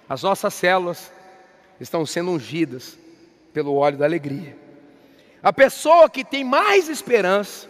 as 0.07 0.23
nossas 0.23 0.53
células 0.53 1.11
estão 1.79 2.05
sendo 2.05 2.31
ungidas 2.31 2.97
pelo 3.53 3.75
óleo 3.75 3.97
da 3.97 4.05
alegria. 4.05 4.55
A 5.41 5.53
pessoa 5.53 6.09
que 6.09 6.23
tem 6.23 6.43
mais 6.43 6.89
esperança 6.89 7.67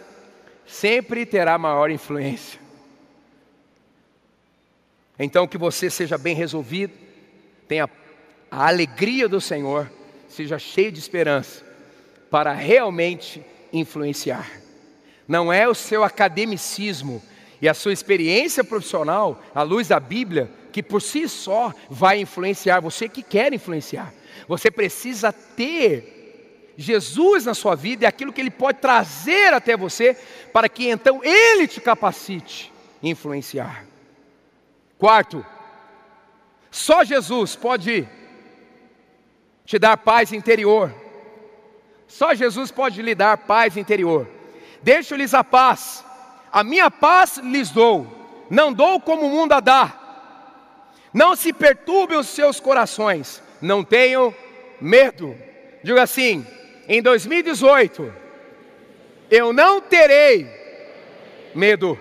sempre 0.66 1.24
terá 1.24 1.56
maior 1.58 1.90
influência. 1.90 2.60
Então, 5.18 5.46
que 5.46 5.56
você 5.56 5.88
seja 5.88 6.18
bem 6.18 6.34
resolvido, 6.34 6.92
tenha 7.66 7.88
a 8.50 8.68
alegria 8.68 9.28
do 9.28 9.40
Senhor, 9.40 9.90
seja 10.28 10.58
cheio 10.58 10.92
de 10.92 10.98
esperança, 10.98 11.64
para 12.30 12.52
realmente 12.52 13.42
influenciar. 13.72 14.50
Não 15.26 15.52
é 15.52 15.66
o 15.66 15.74
seu 15.74 16.04
academicismo 16.04 17.22
e 17.60 17.68
a 17.68 17.74
sua 17.74 17.92
experiência 17.92 18.62
profissional, 18.62 19.42
à 19.54 19.62
luz 19.62 19.88
da 19.88 19.98
Bíblia, 19.98 20.50
que 20.76 20.82
por 20.82 21.00
si 21.00 21.26
só 21.26 21.72
vai 21.88 22.20
influenciar, 22.20 22.80
você 22.80 23.08
que 23.08 23.22
quer 23.22 23.50
influenciar. 23.50 24.12
Você 24.46 24.70
precisa 24.70 25.32
ter 25.32 26.74
Jesus 26.76 27.46
na 27.46 27.54
sua 27.54 27.74
vida 27.74 28.04
e 28.04 28.06
aquilo 28.06 28.30
que 28.30 28.42
Ele 28.42 28.50
pode 28.50 28.78
trazer 28.78 29.54
até 29.54 29.74
você, 29.74 30.14
para 30.52 30.68
que 30.68 30.86
então 30.86 31.24
Ele 31.24 31.66
te 31.66 31.80
capacite 31.80 32.70
influenciar. 33.02 33.86
Quarto, 34.98 35.42
só 36.70 37.02
Jesus 37.04 37.56
pode 37.56 38.06
te 39.64 39.78
dar 39.78 39.96
paz 39.96 40.30
interior. 40.30 40.94
Só 42.06 42.34
Jesus 42.34 42.70
pode 42.70 43.00
lhe 43.00 43.14
dar 43.14 43.38
paz 43.38 43.78
interior. 43.78 44.28
Deixo-lhes 44.82 45.32
a 45.32 45.42
paz, 45.42 46.04
a 46.52 46.62
minha 46.62 46.90
paz 46.90 47.38
lhes 47.38 47.70
dou, 47.70 48.06
não 48.50 48.70
dou 48.74 49.00
como 49.00 49.24
o 49.24 49.30
mundo 49.30 49.54
a 49.54 49.60
dá. 49.60 50.02
Não 51.16 51.34
se 51.34 51.50
perturbem 51.50 52.18
os 52.18 52.26
seus 52.26 52.60
corações, 52.60 53.42
não 53.58 53.82
tenham 53.82 54.34
medo. 54.78 55.34
Diga 55.82 56.02
assim: 56.02 56.46
em 56.86 57.00
2018, 57.00 58.12
eu 59.30 59.50
não 59.50 59.80
terei 59.80 60.46
medo. 61.54 61.98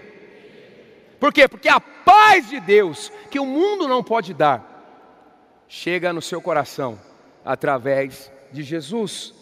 Por 1.18 1.32
quê? 1.32 1.48
Porque 1.48 1.70
a 1.70 1.80
paz 1.80 2.50
de 2.50 2.60
Deus, 2.60 3.10
que 3.32 3.40
o 3.40 3.46
mundo 3.46 3.88
não 3.88 4.04
pode 4.04 4.34
dar, 4.34 4.60
chega 5.70 6.12
no 6.12 6.22
seu 6.22 6.42
coração 6.42 7.00
através 7.46 8.30
de 8.52 8.64
Jesus. 8.64 9.34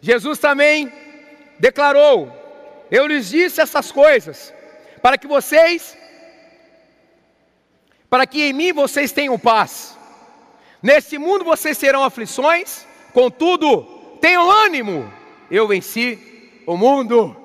Jesus 0.00 0.38
também 0.38 0.90
declarou: 1.58 2.32
Eu 2.90 3.06
lhes 3.06 3.28
disse 3.28 3.60
essas 3.60 3.92
coisas, 3.92 4.50
para 5.02 5.18
que 5.18 5.26
vocês, 5.26 5.94
para 8.10 8.26
que 8.26 8.42
em 8.42 8.52
mim 8.52 8.72
vocês 8.72 9.12
tenham 9.12 9.38
paz. 9.38 9.96
Nesse 10.82 11.16
mundo 11.16 11.44
vocês 11.44 11.78
terão 11.78 12.02
aflições, 12.02 12.84
contudo, 13.14 13.82
tenham 14.20 14.50
ânimo, 14.50 15.10
eu 15.48 15.68
venci 15.68 16.18
o 16.66 16.76
mundo. 16.76 17.36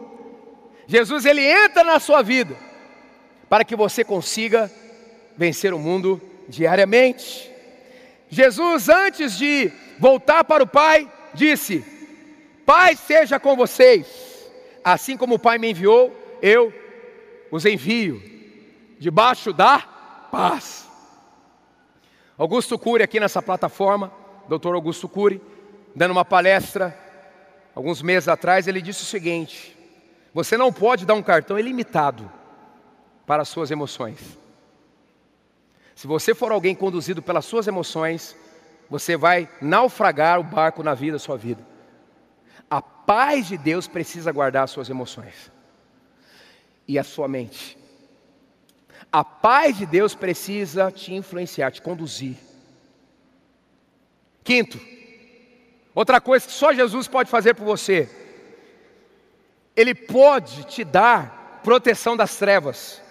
Jesus 0.87 1.25
ele 1.25 1.41
entra 1.41 1.83
na 1.83 1.99
sua 1.99 2.23
vida 2.23 2.57
para 3.47 3.63
que 3.63 3.75
você 3.75 4.03
consiga 4.03 4.71
vencer 5.37 5.73
o 5.73 5.79
mundo 5.79 6.19
diariamente. 6.49 7.51
Jesus, 8.27 8.89
antes 8.89 9.37
de 9.37 9.71
voltar 9.99 10.43
para 10.43 10.63
o 10.63 10.67
Pai, 10.67 11.09
disse: 11.33 11.85
Pai 12.65 12.95
seja 12.95 13.39
com 13.39 13.55
vocês, 13.55 14.07
assim 14.83 15.15
como 15.15 15.35
o 15.35 15.39
Pai 15.39 15.59
me 15.59 15.69
enviou, 15.69 16.15
eu 16.41 16.73
os 17.51 17.65
envio, 17.65 18.21
debaixo 18.99 19.53
da 19.53 19.94
paz. 20.35 20.85
Augusto 22.37 22.77
Cury, 22.77 23.01
aqui 23.01 23.21
nessa 23.21 23.41
plataforma, 23.41 24.11
doutor 24.49 24.75
Augusto 24.75 25.07
Cury, 25.07 25.41
dando 25.95 26.11
uma 26.11 26.25
palestra, 26.25 26.93
alguns 27.73 28.01
meses 28.01 28.27
atrás, 28.27 28.67
ele 28.67 28.81
disse 28.81 29.03
o 29.03 29.05
seguinte: 29.05 29.73
Você 30.33 30.57
não 30.57 30.73
pode 30.73 31.05
dar 31.05 31.13
um 31.13 31.23
cartão 31.23 31.57
ilimitado 31.57 32.29
para 33.25 33.43
as 33.43 33.47
suas 33.47 33.71
emoções. 33.71 34.37
Se 35.95 36.05
você 36.05 36.35
for 36.35 36.51
alguém 36.51 36.75
conduzido 36.75 37.21
pelas 37.21 37.45
suas 37.45 37.65
emoções, 37.65 38.35
você 38.89 39.15
vai 39.15 39.49
naufragar 39.61 40.37
o 40.37 40.43
barco 40.43 40.83
na 40.83 40.93
vida, 40.93 41.17
sua 41.17 41.37
vida. 41.37 41.65
A 42.69 42.81
paz 42.81 43.47
de 43.47 43.57
Deus 43.57 43.87
precisa 43.87 44.33
guardar 44.33 44.65
as 44.65 44.71
suas 44.71 44.89
emoções 44.89 45.49
e 46.85 46.99
a 46.99 47.05
sua 47.05 47.29
mente. 47.29 47.84
A 49.15 49.23
paz 49.23 49.77
de 49.77 49.85
Deus 49.85 50.13
precisa 50.13 50.91
te 50.91 51.13
influenciar, 51.13 51.71
te 51.71 51.81
conduzir. 51.81 52.35
Quinto, 54.43 54.77
outra 55.93 56.19
coisa 56.19 56.45
que 56.45 56.51
só 56.51 56.73
Jesus 56.73 57.07
pode 57.07 57.29
fazer 57.29 57.53
por 57.53 57.63
você, 57.63 58.09
Ele 59.73 59.95
pode 59.95 60.65
te 60.65 60.83
dar 60.83 61.61
proteção 61.63 62.17
das 62.17 62.35
trevas. 62.35 63.01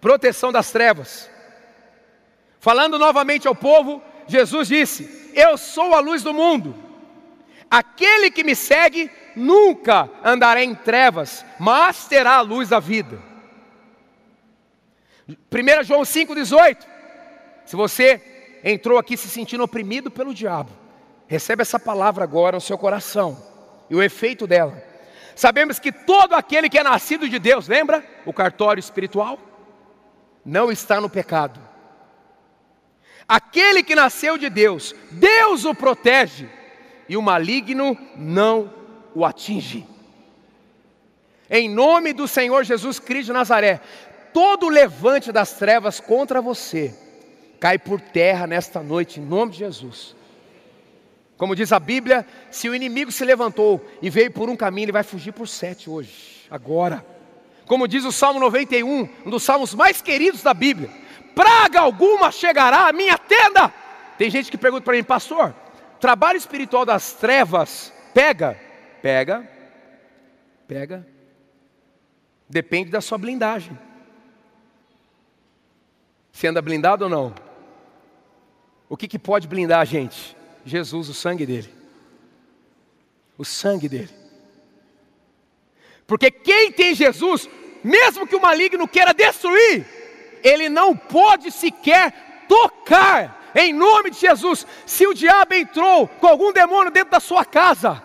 Proteção 0.00 0.52
das 0.52 0.70
trevas. 0.70 1.28
Falando 2.60 2.96
novamente 2.96 3.48
ao 3.48 3.56
povo, 3.56 4.00
Jesus 4.28 4.68
disse: 4.68 5.32
Eu 5.34 5.58
sou 5.58 5.96
a 5.96 5.98
luz 5.98 6.22
do 6.22 6.32
mundo. 6.32 6.76
Aquele 7.68 8.30
que 8.30 8.44
me 8.44 8.54
segue 8.54 9.10
nunca 9.34 10.08
andará 10.22 10.62
em 10.62 10.76
trevas, 10.76 11.44
mas 11.58 12.06
terá 12.06 12.36
a 12.36 12.40
luz 12.40 12.68
da 12.68 12.78
vida. 12.78 13.33
1 15.28 15.84
João 15.84 16.02
5,18. 16.02 16.78
Se 17.64 17.76
você 17.76 18.20
entrou 18.62 18.98
aqui 18.98 19.16
se 19.16 19.28
sentindo 19.28 19.64
oprimido 19.64 20.10
pelo 20.10 20.34
diabo, 20.34 20.70
recebe 21.26 21.62
essa 21.62 21.78
palavra 21.78 22.24
agora 22.24 22.56
no 22.56 22.60
seu 22.60 22.76
coração 22.76 23.36
e 23.88 23.94
o 23.94 24.02
efeito 24.02 24.46
dela. 24.46 24.82
Sabemos 25.34 25.78
que 25.78 25.90
todo 25.90 26.34
aquele 26.34 26.68
que 26.68 26.78
é 26.78 26.82
nascido 26.82 27.28
de 27.28 27.38
Deus, 27.38 27.66
lembra 27.66 28.04
o 28.24 28.32
cartório 28.32 28.80
espiritual? 28.80 29.38
Não 30.44 30.70
está 30.70 31.00
no 31.00 31.10
pecado. 31.10 31.60
Aquele 33.26 33.82
que 33.82 33.94
nasceu 33.94 34.36
de 34.36 34.50
Deus, 34.50 34.94
Deus 35.10 35.64
o 35.64 35.74
protege 35.74 36.48
e 37.08 37.16
o 37.16 37.22
maligno 37.22 37.96
não 38.16 38.72
o 39.14 39.24
atinge. 39.24 39.86
Em 41.48 41.68
nome 41.68 42.12
do 42.12 42.28
Senhor 42.28 42.64
Jesus 42.64 42.98
Cristo 42.98 43.26
de 43.26 43.32
Nazaré, 43.32 43.80
todo 44.34 44.68
levante 44.68 45.30
das 45.30 45.52
trevas 45.52 46.00
contra 46.00 46.42
você 46.42 46.92
cai 47.60 47.78
por 47.78 48.00
terra 48.00 48.46
nesta 48.46 48.82
noite, 48.82 49.20
em 49.20 49.24
nome 49.24 49.52
de 49.52 49.58
Jesus. 49.58 50.14
Como 51.38 51.56
diz 51.56 51.72
a 51.72 51.80
Bíblia, 51.80 52.26
se 52.50 52.68
o 52.68 52.74
inimigo 52.74 53.10
se 53.10 53.24
levantou 53.24 53.82
e 54.02 54.10
veio 54.10 54.30
por 54.30 54.50
um 54.50 54.56
caminho, 54.56 54.86
ele 54.86 54.92
vai 54.92 55.04
fugir 55.04 55.32
por 55.32 55.48
sete 55.48 55.88
hoje, 55.88 56.46
agora. 56.50 57.06
Como 57.64 57.88
diz 57.88 58.04
o 58.04 58.12
Salmo 58.12 58.38
91, 58.40 59.08
um 59.24 59.30
dos 59.30 59.42
salmos 59.42 59.72
mais 59.72 60.02
queridos 60.02 60.42
da 60.42 60.52
Bíblia: 60.52 60.90
praga 61.34 61.80
alguma 61.80 62.30
chegará 62.30 62.88
à 62.88 62.92
minha 62.92 63.16
tenda. 63.16 63.72
Tem 64.18 64.28
gente 64.28 64.50
que 64.50 64.58
pergunta 64.58 64.84
para 64.84 64.96
mim, 64.96 65.04
pastor, 65.04 65.54
trabalho 65.98 66.36
espiritual 66.36 66.84
das 66.84 67.12
trevas 67.14 67.92
pega? 68.12 68.58
Pega, 69.00 69.48
pega. 70.68 71.06
Depende 72.48 72.90
da 72.90 73.00
sua 73.00 73.16
blindagem. 73.16 73.76
Você 76.44 76.48
anda 76.48 76.60
blindado 76.60 77.04
ou 77.04 77.10
não? 77.10 77.34
O 78.86 78.98
que, 78.98 79.08
que 79.08 79.18
pode 79.18 79.48
blindar 79.48 79.80
a 79.80 79.84
gente? 79.86 80.36
Jesus, 80.62 81.08
o 81.08 81.14
sangue 81.14 81.46
dele. 81.46 81.72
O 83.38 83.46
sangue 83.46 83.88
dele. 83.88 84.10
Porque 86.06 86.30
quem 86.30 86.70
tem 86.70 86.94
Jesus, 86.94 87.48
mesmo 87.82 88.26
que 88.26 88.36
o 88.36 88.42
maligno 88.42 88.86
queira 88.86 89.14
destruir, 89.14 89.86
ele 90.42 90.68
não 90.68 90.94
pode 90.94 91.50
sequer 91.50 92.44
tocar, 92.46 93.50
em 93.54 93.72
nome 93.72 94.10
de 94.10 94.18
Jesus. 94.18 94.66
Se 94.84 95.06
o 95.06 95.14
diabo 95.14 95.54
entrou 95.54 96.06
com 96.06 96.26
algum 96.26 96.52
demônio 96.52 96.92
dentro 96.92 97.10
da 97.10 97.20
sua 97.20 97.46
casa, 97.46 98.02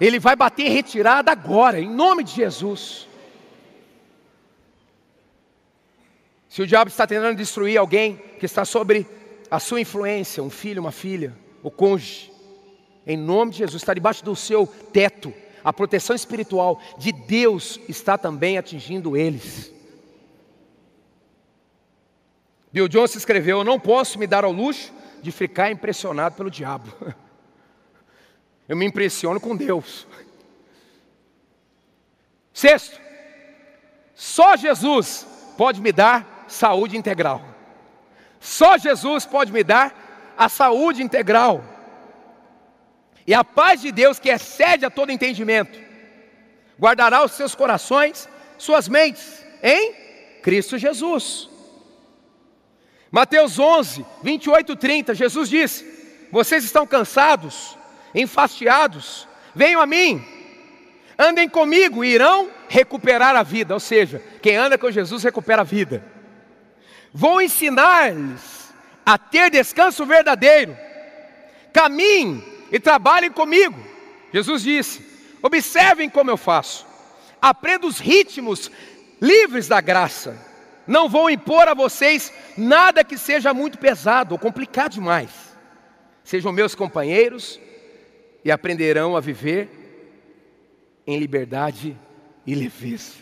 ele 0.00 0.18
vai 0.18 0.34
bater 0.34 0.70
retirada 0.70 1.30
agora, 1.30 1.78
em 1.78 1.90
nome 1.90 2.24
de 2.24 2.32
Jesus. 2.32 3.06
Se 6.52 6.60
o 6.60 6.66
diabo 6.66 6.90
está 6.90 7.06
tentando 7.06 7.34
destruir 7.34 7.78
alguém 7.78 8.14
que 8.38 8.44
está 8.44 8.62
sobre 8.62 9.06
a 9.50 9.58
sua 9.58 9.80
influência, 9.80 10.42
um 10.42 10.50
filho, 10.50 10.82
uma 10.82 10.92
filha, 10.92 11.34
o 11.62 11.70
cônjuge, 11.70 12.30
em 13.06 13.16
nome 13.16 13.52
de 13.52 13.58
Jesus, 13.60 13.80
está 13.80 13.94
debaixo 13.94 14.22
do 14.22 14.36
seu 14.36 14.66
teto, 14.66 15.32
a 15.64 15.72
proteção 15.72 16.14
espiritual 16.14 16.78
de 16.98 17.10
Deus 17.10 17.80
está 17.88 18.18
também 18.18 18.58
atingindo 18.58 19.16
eles. 19.16 19.72
Bill 22.70 22.86
Johnson 22.86 23.16
escreveu: 23.16 23.60
Eu 23.60 23.64
não 23.64 23.80
posso 23.80 24.18
me 24.18 24.26
dar 24.26 24.44
ao 24.44 24.52
luxo 24.52 24.92
de 25.22 25.32
ficar 25.32 25.70
impressionado 25.70 26.36
pelo 26.36 26.50
diabo. 26.50 26.92
Eu 28.68 28.76
me 28.76 28.84
impressiono 28.84 29.40
com 29.40 29.56
Deus. 29.56 30.06
Sexto, 32.52 33.00
só 34.14 34.54
Jesus 34.54 35.26
pode 35.56 35.80
me 35.80 35.92
dar 35.92 36.41
saúde 36.52 36.96
integral. 36.96 37.42
Só 38.40 38.76
Jesus 38.76 39.24
pode 39.24 39.52
me 39.52 39.64
dar 39.64 40.34
a 40.36 40.48
saúde 40.48 41.02
integral. 41.02 41.64
E 43.26 43.32
a 43.32 43.44
paz 43.44 43.80
de 43.80 43.92
Deus, 43.92 44.18
que 44.18 44.28
excede 44.28 44.84
a 44.84 44.90
todo 44.90 45.12
entendimento, 45.12 45.78
guardará 46.78 47.24
os 47.24 47.32
seus 47.32 47.54
corações, 47.54 48.28
suas 48.58 48.88
mentes, 48.88 49.44
em 49.62 49.94
Cristo 50.42 50.76
Jesus. 50.76 51.48
Mateus 53.10 53.58
11, 53.58 54.04
28 54.22 54.74
30, 54.74 55.14
Jesus 55.14 55.48
disse: 55.48 56.26
Vocês 56.32 56.64
estão 56.64 56.86
cansados, 56.86 57.78
enfastiados, 58.14 59.28
venham 59.54 59.80
a 59.80 59.86
mim, 59.86 60.24
andem 61.16 61.48
comigo 61.48 62.04
e 62.04 62.08
irão 62.08 62.50
recuperar 62.68 63.36
a 63.36 63.42
vida. 63.42 63.74
Ou 63.74 63.80
seja, 63.80 64.20
quem 64.40 64.56
anda 64.56 64.76
com 64.76 64.90
Jesus 64.90 65.22
recupera 65.22 65.62
a 65.62 65.64
vida. 65.64 66.02
Vou 67.12 67.42
ensinar-lhes 67.42 68.72
a 69.04 69.18
ter 69.18 69.50
descanso 69.50 70.06
verdadeiro. 70.06 70.76
Caminhem 71.72 72.42
e 72.70 72.80
trabalhem 72.80 73.30
comigo. 73.30 73.78
Jesus 74.32 74.62
disse: 74.62 75.04
observem 75.42 76.08
como 76.08 76.30
eu 76.30 76.36
faço. 76.36 76.86
Aprenda 77.40 77.86
os 77.86 77.98
ritmos 77.98 78.70
livres 79.20 79.68
da 79.68 79.80
graça. 79.80 80.38
Não 80.86 81.08
vou 81.08 81.30
impor 81.30 81.68
a 81.68 81.74
vocês 81.74 82.32
nada 82.56 83.04
que 83.04 83.18
seja 83.18 83.52
muito 83.52 83.78
pesado 83.78 84.34
ou 84.34 84.38
complicado 84.38 84.92
demais. 84.92 85.30
Sejam 86.24 86.52
meus 86.52 86.74
companheiros 86.74 87.60
e 88.44 88.50
aprenderão 88.50 89.16
a 89.16 89.20
viver 89.20 89.68
em 91.06 91.18
liberdade 91.18 91.96
e 92.46 92.54
leveza. 92.54 93.14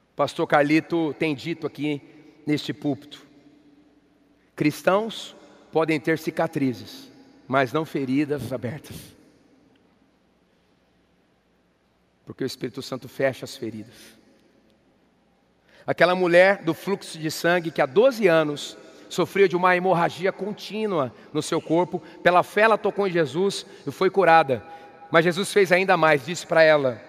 O 0.00 0.01
pastor 0.14 0.46
Carlito 0.46 1.14
tem 1.18 1.34
dito 1.34 1.66
aqui 1.66 2.00
neste 2.46 2.72
púlpito: 2.72 3.26
cristãos 4.54 5.34
podem 5.70 5.98
ter 5.98 6.18
cicatrizes, 6.18 7.10
mas 7.48 7.72
não 7.72 7.84
feridas 7.84 8.52
abertas. 8.52 8.96
Porque 12.24 12.44
o 12.44 12.46
Espírito 12.46 12.82
Santo 12.82 13.08
fecha 13.08 13.44
as 13.44 13.56
feridas. 13.56 13.94
Aquela 15.86 16.14
mulher 16.14 16.62
do 16.62 16.72
fluxo 16.72 17.18
de 17.18 17.30
sangue 17.30 17.70
que 17.70 17.82
há 17.82 17.86
12 17.86 18.28
anos 18.28 18.76
sofria 19.08 19.48
de 19.48 19.56
uma 19.56 19.76
hemorragia 19.76 20.32
contínua 20.32 21.12
no 21.32 21.42
seu 21.42 21.60
corpo, 21.60 22.00
pela 22.22 22.42
fé 22.42 22.62
ela 22.62 22.78
tocou 22.78 23.06
em 23.06 23.10
Jesus 23.10 23.66
e 23.86 23.90
foi 23.90 24.08
curada. 24.08 24.62
Mas 25.10 25.24
Jesus 25.24 25.52
fez 25.52 25.70
ainda 25.70 25.96
mais, 25.96 26.24
disse 26.24 26.46
para 26.46 26.62
ela: 26.62 27.00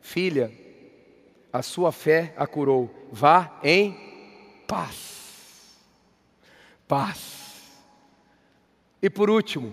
Filha, 0.00 0.52
a 1.52 1.62
sua 1.62 1.92
fé 1.92 2.34
a 2.36 2.46
curou, 2.46 2.90
vá 3.10 3.58
em 3.62 3.96
paz. 4.66 5.78
Paz. 6.86 7.40
E 9.02 9.08
por 9.08 9.30
último, 9.30 9.72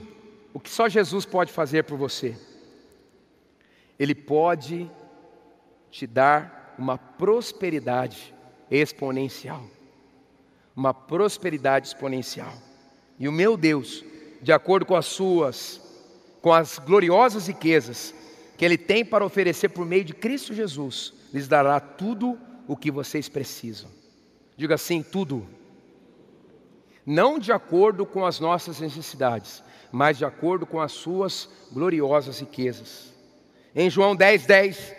o 0.53 0.59
que 0.59 0.69
só 0.69 0.87
Jesus 0.87 1.25
pode 1.25 1.51
fazer 1.51 1.83
por 1.83 1.97
você? 1.97 2.35
Ele 3.99 4.15
pode 4.15 4.89
te 5.91 6.07
dar 6.07 6.75
uma 6.77 6.97
prosperidade 6.97 8.33
exponencial. 8.69 9.63
Uma 10.75 10.93
prosperidade 10.93 11.87
exponencial. 11.87 12.53
E 13.19 13.27
o 13.27 13.31
meu 13.31 13.57
Deus, 13.57 14.03
de 14.41 14.51
acordo 14.51 14.85
com 14.85 14.95
as 14.95 15.07
suas, 15.07 15.81
com 16.41 16.53
as 16.53 16.77
gloriosas 16.77 17.47
riquezas 17.47 18.13
que 18.57 18.63
Ele 18.65 18.77
tem 18.77 19.03
para 19.03 19.25
oferecer 19.25 19.69
por 19.69 19.85
meio 19.85 20.03
de 20.03 20.13
Cristo 20.13 20.53
Jesus, 20.53 21.13
lhes 21.33 21.47
dará 21.47 21.79
tudo 21.79 22.37
o 22.67 22.75
que 22.75 22.91
vocês 22.91 23.29
precisam. 23.29 23.89
Diga 24.55 24.75
assim: 24.75 25.03
tudo. 25.03 25.47
Não 27.05 27.39
de 27.39 27.53
acordo 27.53 28.05
com 28.05 28.25
as 28.25 28.39
nossas 28.39 28.79
necessidades, 28.79 29.63
mas 29.91 30.17
de 30.17 30.25
acordo 30.25 30.65
com 30.65 30.81
as 30.81 30.91
suas 30.91 31.49
gloriosas 31.71 32.39
riquezas. 32.39 33.13
Em 33.73 33.89
João 33.89 34.15
10, 34.15 34.45
10, 34.45 34.95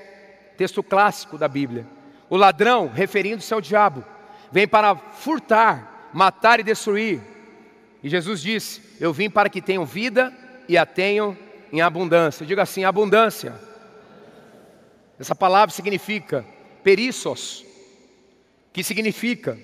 texto 0.56 0.82
clássico 0.82 1.36
da 1.36 1.48
Bíblia, 1.48 1.86
o 2.30 2.36
ladrão, 2.36 2.88
referindo-se 2.88 3.52
ao 3.52 3.60
diabo, 3.60 4.04
vem 4.50 4.66
para 4.66 4.96
furtar, 4.96 6.10
matar 6.14 6.60
e 6.60 6.62
destruir. 6.62 7.20
E 8.02 8.08
Jesus 8.08 8.40
disse: 8.40 8.80
Eu 9.00 9.12
vim 9.12 9.28
para 9.28 9.50
que 9.50 9.60
tenham 9.60 9.84
vida 9.84 10.32
e 10.68 10.78
a 10.78 10.86
tenham 10.86 11.36
em 11.72 11.80
abundância. 11.80 12.46
Diga 12.46 12.62
assim: 12.62 12.84
abundância. 12.84 13.67
Essa 15.18 15.34
palavra 15.34 15.74
significa 15.74 16.44
perissos, 16.82 17.64
que 18.72 18.84
significa 18.84 19.58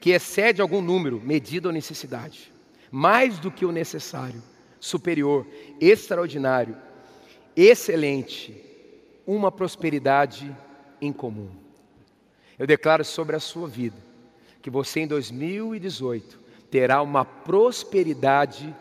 que 0.00 0.10
excede 0.10 0.60
algum 0.60 0.80
número, 0.80 1.20
medida 1.20 1.68
ou 1.68 1.72
necessidade, 1.72 2.52
mais 2.90 3.38
do 3.38 3.50
que 3.50 3.64
o 3.64 3.72
necessário, 3.72 4.42
superior, 4.80 5.46
extraordinário, 5.80 6.76
excelente, 7.56 8.54
uma 9.26 9.50
prosperidade 9.50 10.54
incomum. 11.00 11.50
Eu 12.58 12.66
declaro 12.66 13.04
sobre 13.04 13.36
a 13.36 13.40
sua 13.40 13.68
vida 13.68 13.96
que 14.62 14.70
você 14.70 15.00
em 15.00 15.06
2018 15.06 16.40
terá 16.70 17.00
uma 17.00 17.24
prosperidade 17.24 18.74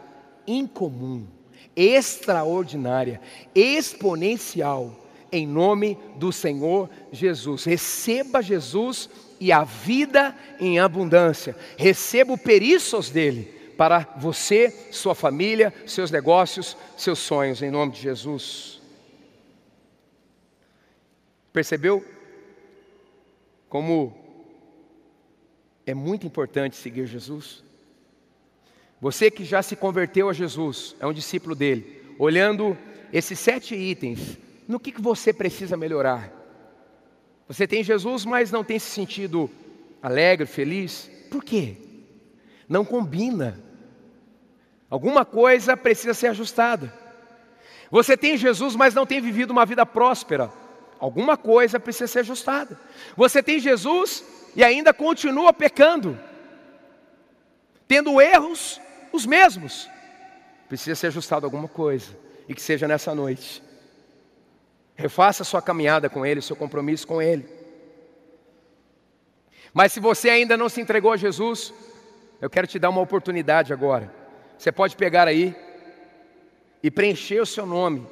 incomum, 0.48 1.28
extraordinária, 1.76 3.22
exponencial, 3.54 5.05
em 5.36 5.46
nome 5.46 5.98
do 6.16 6.32
Senhor 6.32 6.90
Jesus. 7.12 7.66
Receba 7.66 8.42
Jesus 8.42 9.10
e 9.40 9.52
a 9.52 9.64
vida 9.64 10.36
em 10.60 10.80
abundância. 10.80 11.56
Receba 11.78 12.34
o 12.34 12.38
perissos 12.38 13.10
dele 13.10 13.54
para 13.78 14.00
você, 14.18 14.70
sua 14.92 15.14
família, 15.14 15.74
seus 15.86 16.10
negócios, 16.10 16.78
seus 16.96 17.20
sonhos, 17.20 17.62
em 17.62 17.70
nome 17.70 17.92
de 17.92 18.02
Jesus. 18.02 18.82
Percebeu 21.52 22.04
como 23.68 24.14
é 25.86 25.94
muito 25.94 26.26
importante 26.26 26.78
seguir 26.78 27.06
Jesus? 27.06 27.64
Você 29.02 29.30
que 29.30 29.44
já 29.44 29.62
se 29.62 29.76
converteu 29.76 30.30
a 30.30 30.34
Jesus, 30.34 30.96
é 31.00 31.06
um 31.06 31.14
discípulo 31.14 31.54
dele, 31.54 32.02
olhando 32.18 32.78
esses 33.12 33.38
sete 33.38 33.76
itens, 33.76 34.38
no 34.68 34.80
que, 34.80 34.92
que 34.92 35.02
você 35.02 35.32
precisa 35.32 35.78
melhorar? 35.78 36.32
Você 37.48 37.68
tem 37.68 37.84
Jesus, 37.84 38.26
mas 38.26 38.52
não 38.52 38.64
tem 38.64 38.80
se 38.80 38.90
sentido 38.90 39.50
alegre, 40.02 40.48
feliz? 40.48 41.10
Por 41.30 41.44
quê? 41.44 41.78
Não 42.68 42.84
combina. 42.84 43.60
Alguma 44.90 45.26
coisa 45.26 45.78
precisa 45.78 46.14
ser 46.14 46.28
ajustada. 46.28 46.94
Você 47.92 48.18
tem 48.18 48.38
Jesus, 48.38 48.76
mas 48.76 48.94
não 48.94 49.06
tem 49.06 49.22
vivido 49.22 49.52
uma 49.52 49.66
vida 49.66 49.86
próspera. 49.86 50.52
Alguma 51.00 51.38
coisa 51.38 51.80
precisa 51.80 52.08
ser 52.08 52.20
ajustada. 52.20 52.80
Você 53.16 53.44
tem 53.44 53.60
Jesus 53.60 54.24
e 54.56 54.64
ainda 54.64 54.94
continua 54.94 55.54
pecando, 55.54 56.18
tendo 57.88 58.20
erros 58.20 58.80
os 59.12 59.26
mesmos. 59.26 59.90
Precisa 60.68 60.96
ser 60.96 61.08
ajustado 61.08 61.46
alguma 61.46 61.68
coisa, 61.68 62.18
e 62.48 62.56
que 62.56 62.62
seja 62.62 62.88
nessa 62.88 63.14
noite. 63.14 63.62
Refaça 64.96 65.44
sua 65.44 65.62
caminhada 65.62 66.10
com 66.10 66.26
Ele, 66.26 66.42
seu 66.42 66.56
compromisso 66.56 67.06
com 67.06 67.22
Ele. 67.22 67.46
Mas 69.74 69.92
se 69.92 70.00
você 70.00 70.30
ainda 70.30 70.56
não 70.56 70.70
se 70.70 70.80
entregou 70.80 71.12
a 71.12 71.18
Jesus, 71.18 71.74
eu 72.42 72.50
quero 72.50 72.66
te 72.66 72.80
dar 72.80 72.90
uma 72.90 73.02
oportunidade 73.02 73.74
agora. 73.74 74.12
Você 74.58 74.72
pode 74.72 74.96
pegar 74.96 75.28
aí 75.28 75.54
e 76.82 76.90
preencher 76.90 77.42
o 77.42 77.46
seu 77.46 77.66
nome. 77.66 78.08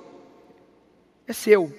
É 1.26 1.32
seu. 1.32 1.74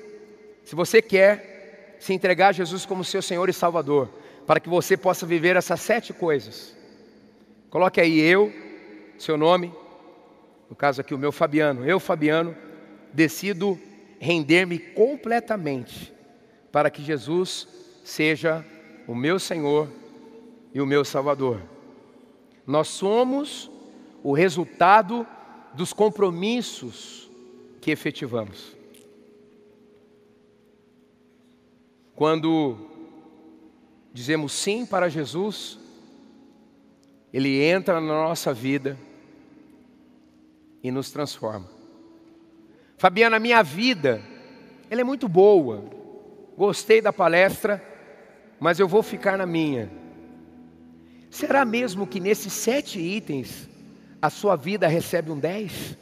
Se 0.64 0.74
você 0.74 1.02
quer 1.02 1.96
se 2.00 2.14
entregar 2.14 2.48
a 2.48 2.52
Jesus 2.52 2.86
como 2.86 3.04
seu 3.04 3.20
Senhor 3.20 3.48
e 3.48 3.52
Salvador, 3.52 4.08
para 4.46 4.60
que 4.60 4.68
você 4.68 4.96
possa 4.96 5.26
viver 5.26 5.56
essas 5.56 5.80
sete 5.80 6.12
coisas. 6.12 6.74
Coloque 7.68 8.00
aí 8.00 8.20
eu, 8.20 8.52
seu 9.18 9.36
nome, 9.36 9.72
no 10.68 10.76
caso 10.76 11.00
aqui 11.00 11.14
o 11.14 11.18
meu 11.18 11.32
Fabiano, 11.32 11.84
eu 11.88 12.00
Fabiano, 12.00 12.56
decido 13.12 13.78
render-me 14.24 14.78
completamente 14.78 16.10
para 16.72 16.90
que 16.90 17.02
Jesus 17.02 17.68
seja 18.02 18.64
o 19.06 19.14
meu 19.14 19.38
Senhor 19.38 19.86
e 20.72 20.80
o 20.80 20.86
meu 20.86 21.04
Salvador. 21.04 21.60
Nós 22.66 22.88
somos 22.88 23.70
o 24.22 24.32
resultado 24.32 25.26
dos 25.74 25.92
compromissos 25.92 27.30
que 27.82 27.90
efetivamos. 27.90 28.74
Quando 32.14 32.78
dizemos 34.10 34.54
sim 34.54 34.86
para 34.86 35.10
Jesus, 35.10 35.78
Ele 37.30 37.62
entra 37.62 38.00
na 38.00 38.24
nossa 38.24 38.54
vida 38.54 38.98
e 40.82 40.90
nos 40.90 41.10
transforma. 41.10 41.73
Fabiana, 43.04 43.38
minha 43.38 43.62
vida, 43.62 44.22
ela 44.88 45.02
é 45.02 45.04
muito 45.04 45.28
boa. 45.28 45.84
Gostei 46.56 47.02
da 47.02 47.12
palestra, 47.12 47.84
mas 48.58 48.80
eu 48.80 48.88
vou 48.88 49.02
ficar 49.02 49.36
na 49.36 49.44
minha. 49.44 49.90
Será 51.28 51.66
mesmo 51.66 52.06
que 52.06 52.18
nesses 52.18 52.50
sete 52.54 52.98
itens 52.98 53.68
a 54.22 54.30
sua 54.30 54.56
vida 54.56 54.88
recebe 54.88 55.30
um 55.30 55.38
10? 55.38 55.98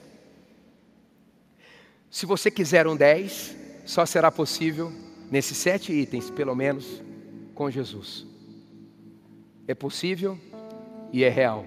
Se 2.08 2.24
você 2.24 2.52
quiser 2.52 2.86
um 2.86 2.94
10, 2.94 3.56
só 3.84 4.06
será 4.06 4.30
possível 4.30 4.92
nesses 5.28 5.58
sete 5.58 5.92
itens, 5.92 6.30
pelo 6.30 6.54
menos, 6.54 7.02
com 7.52 7.68
Jesus. 7.68 8.24
É 9.66 9.74
possível 9.74 10.38
e 11.12 11.24
é 11.24 11.28
real. 11.28 11.66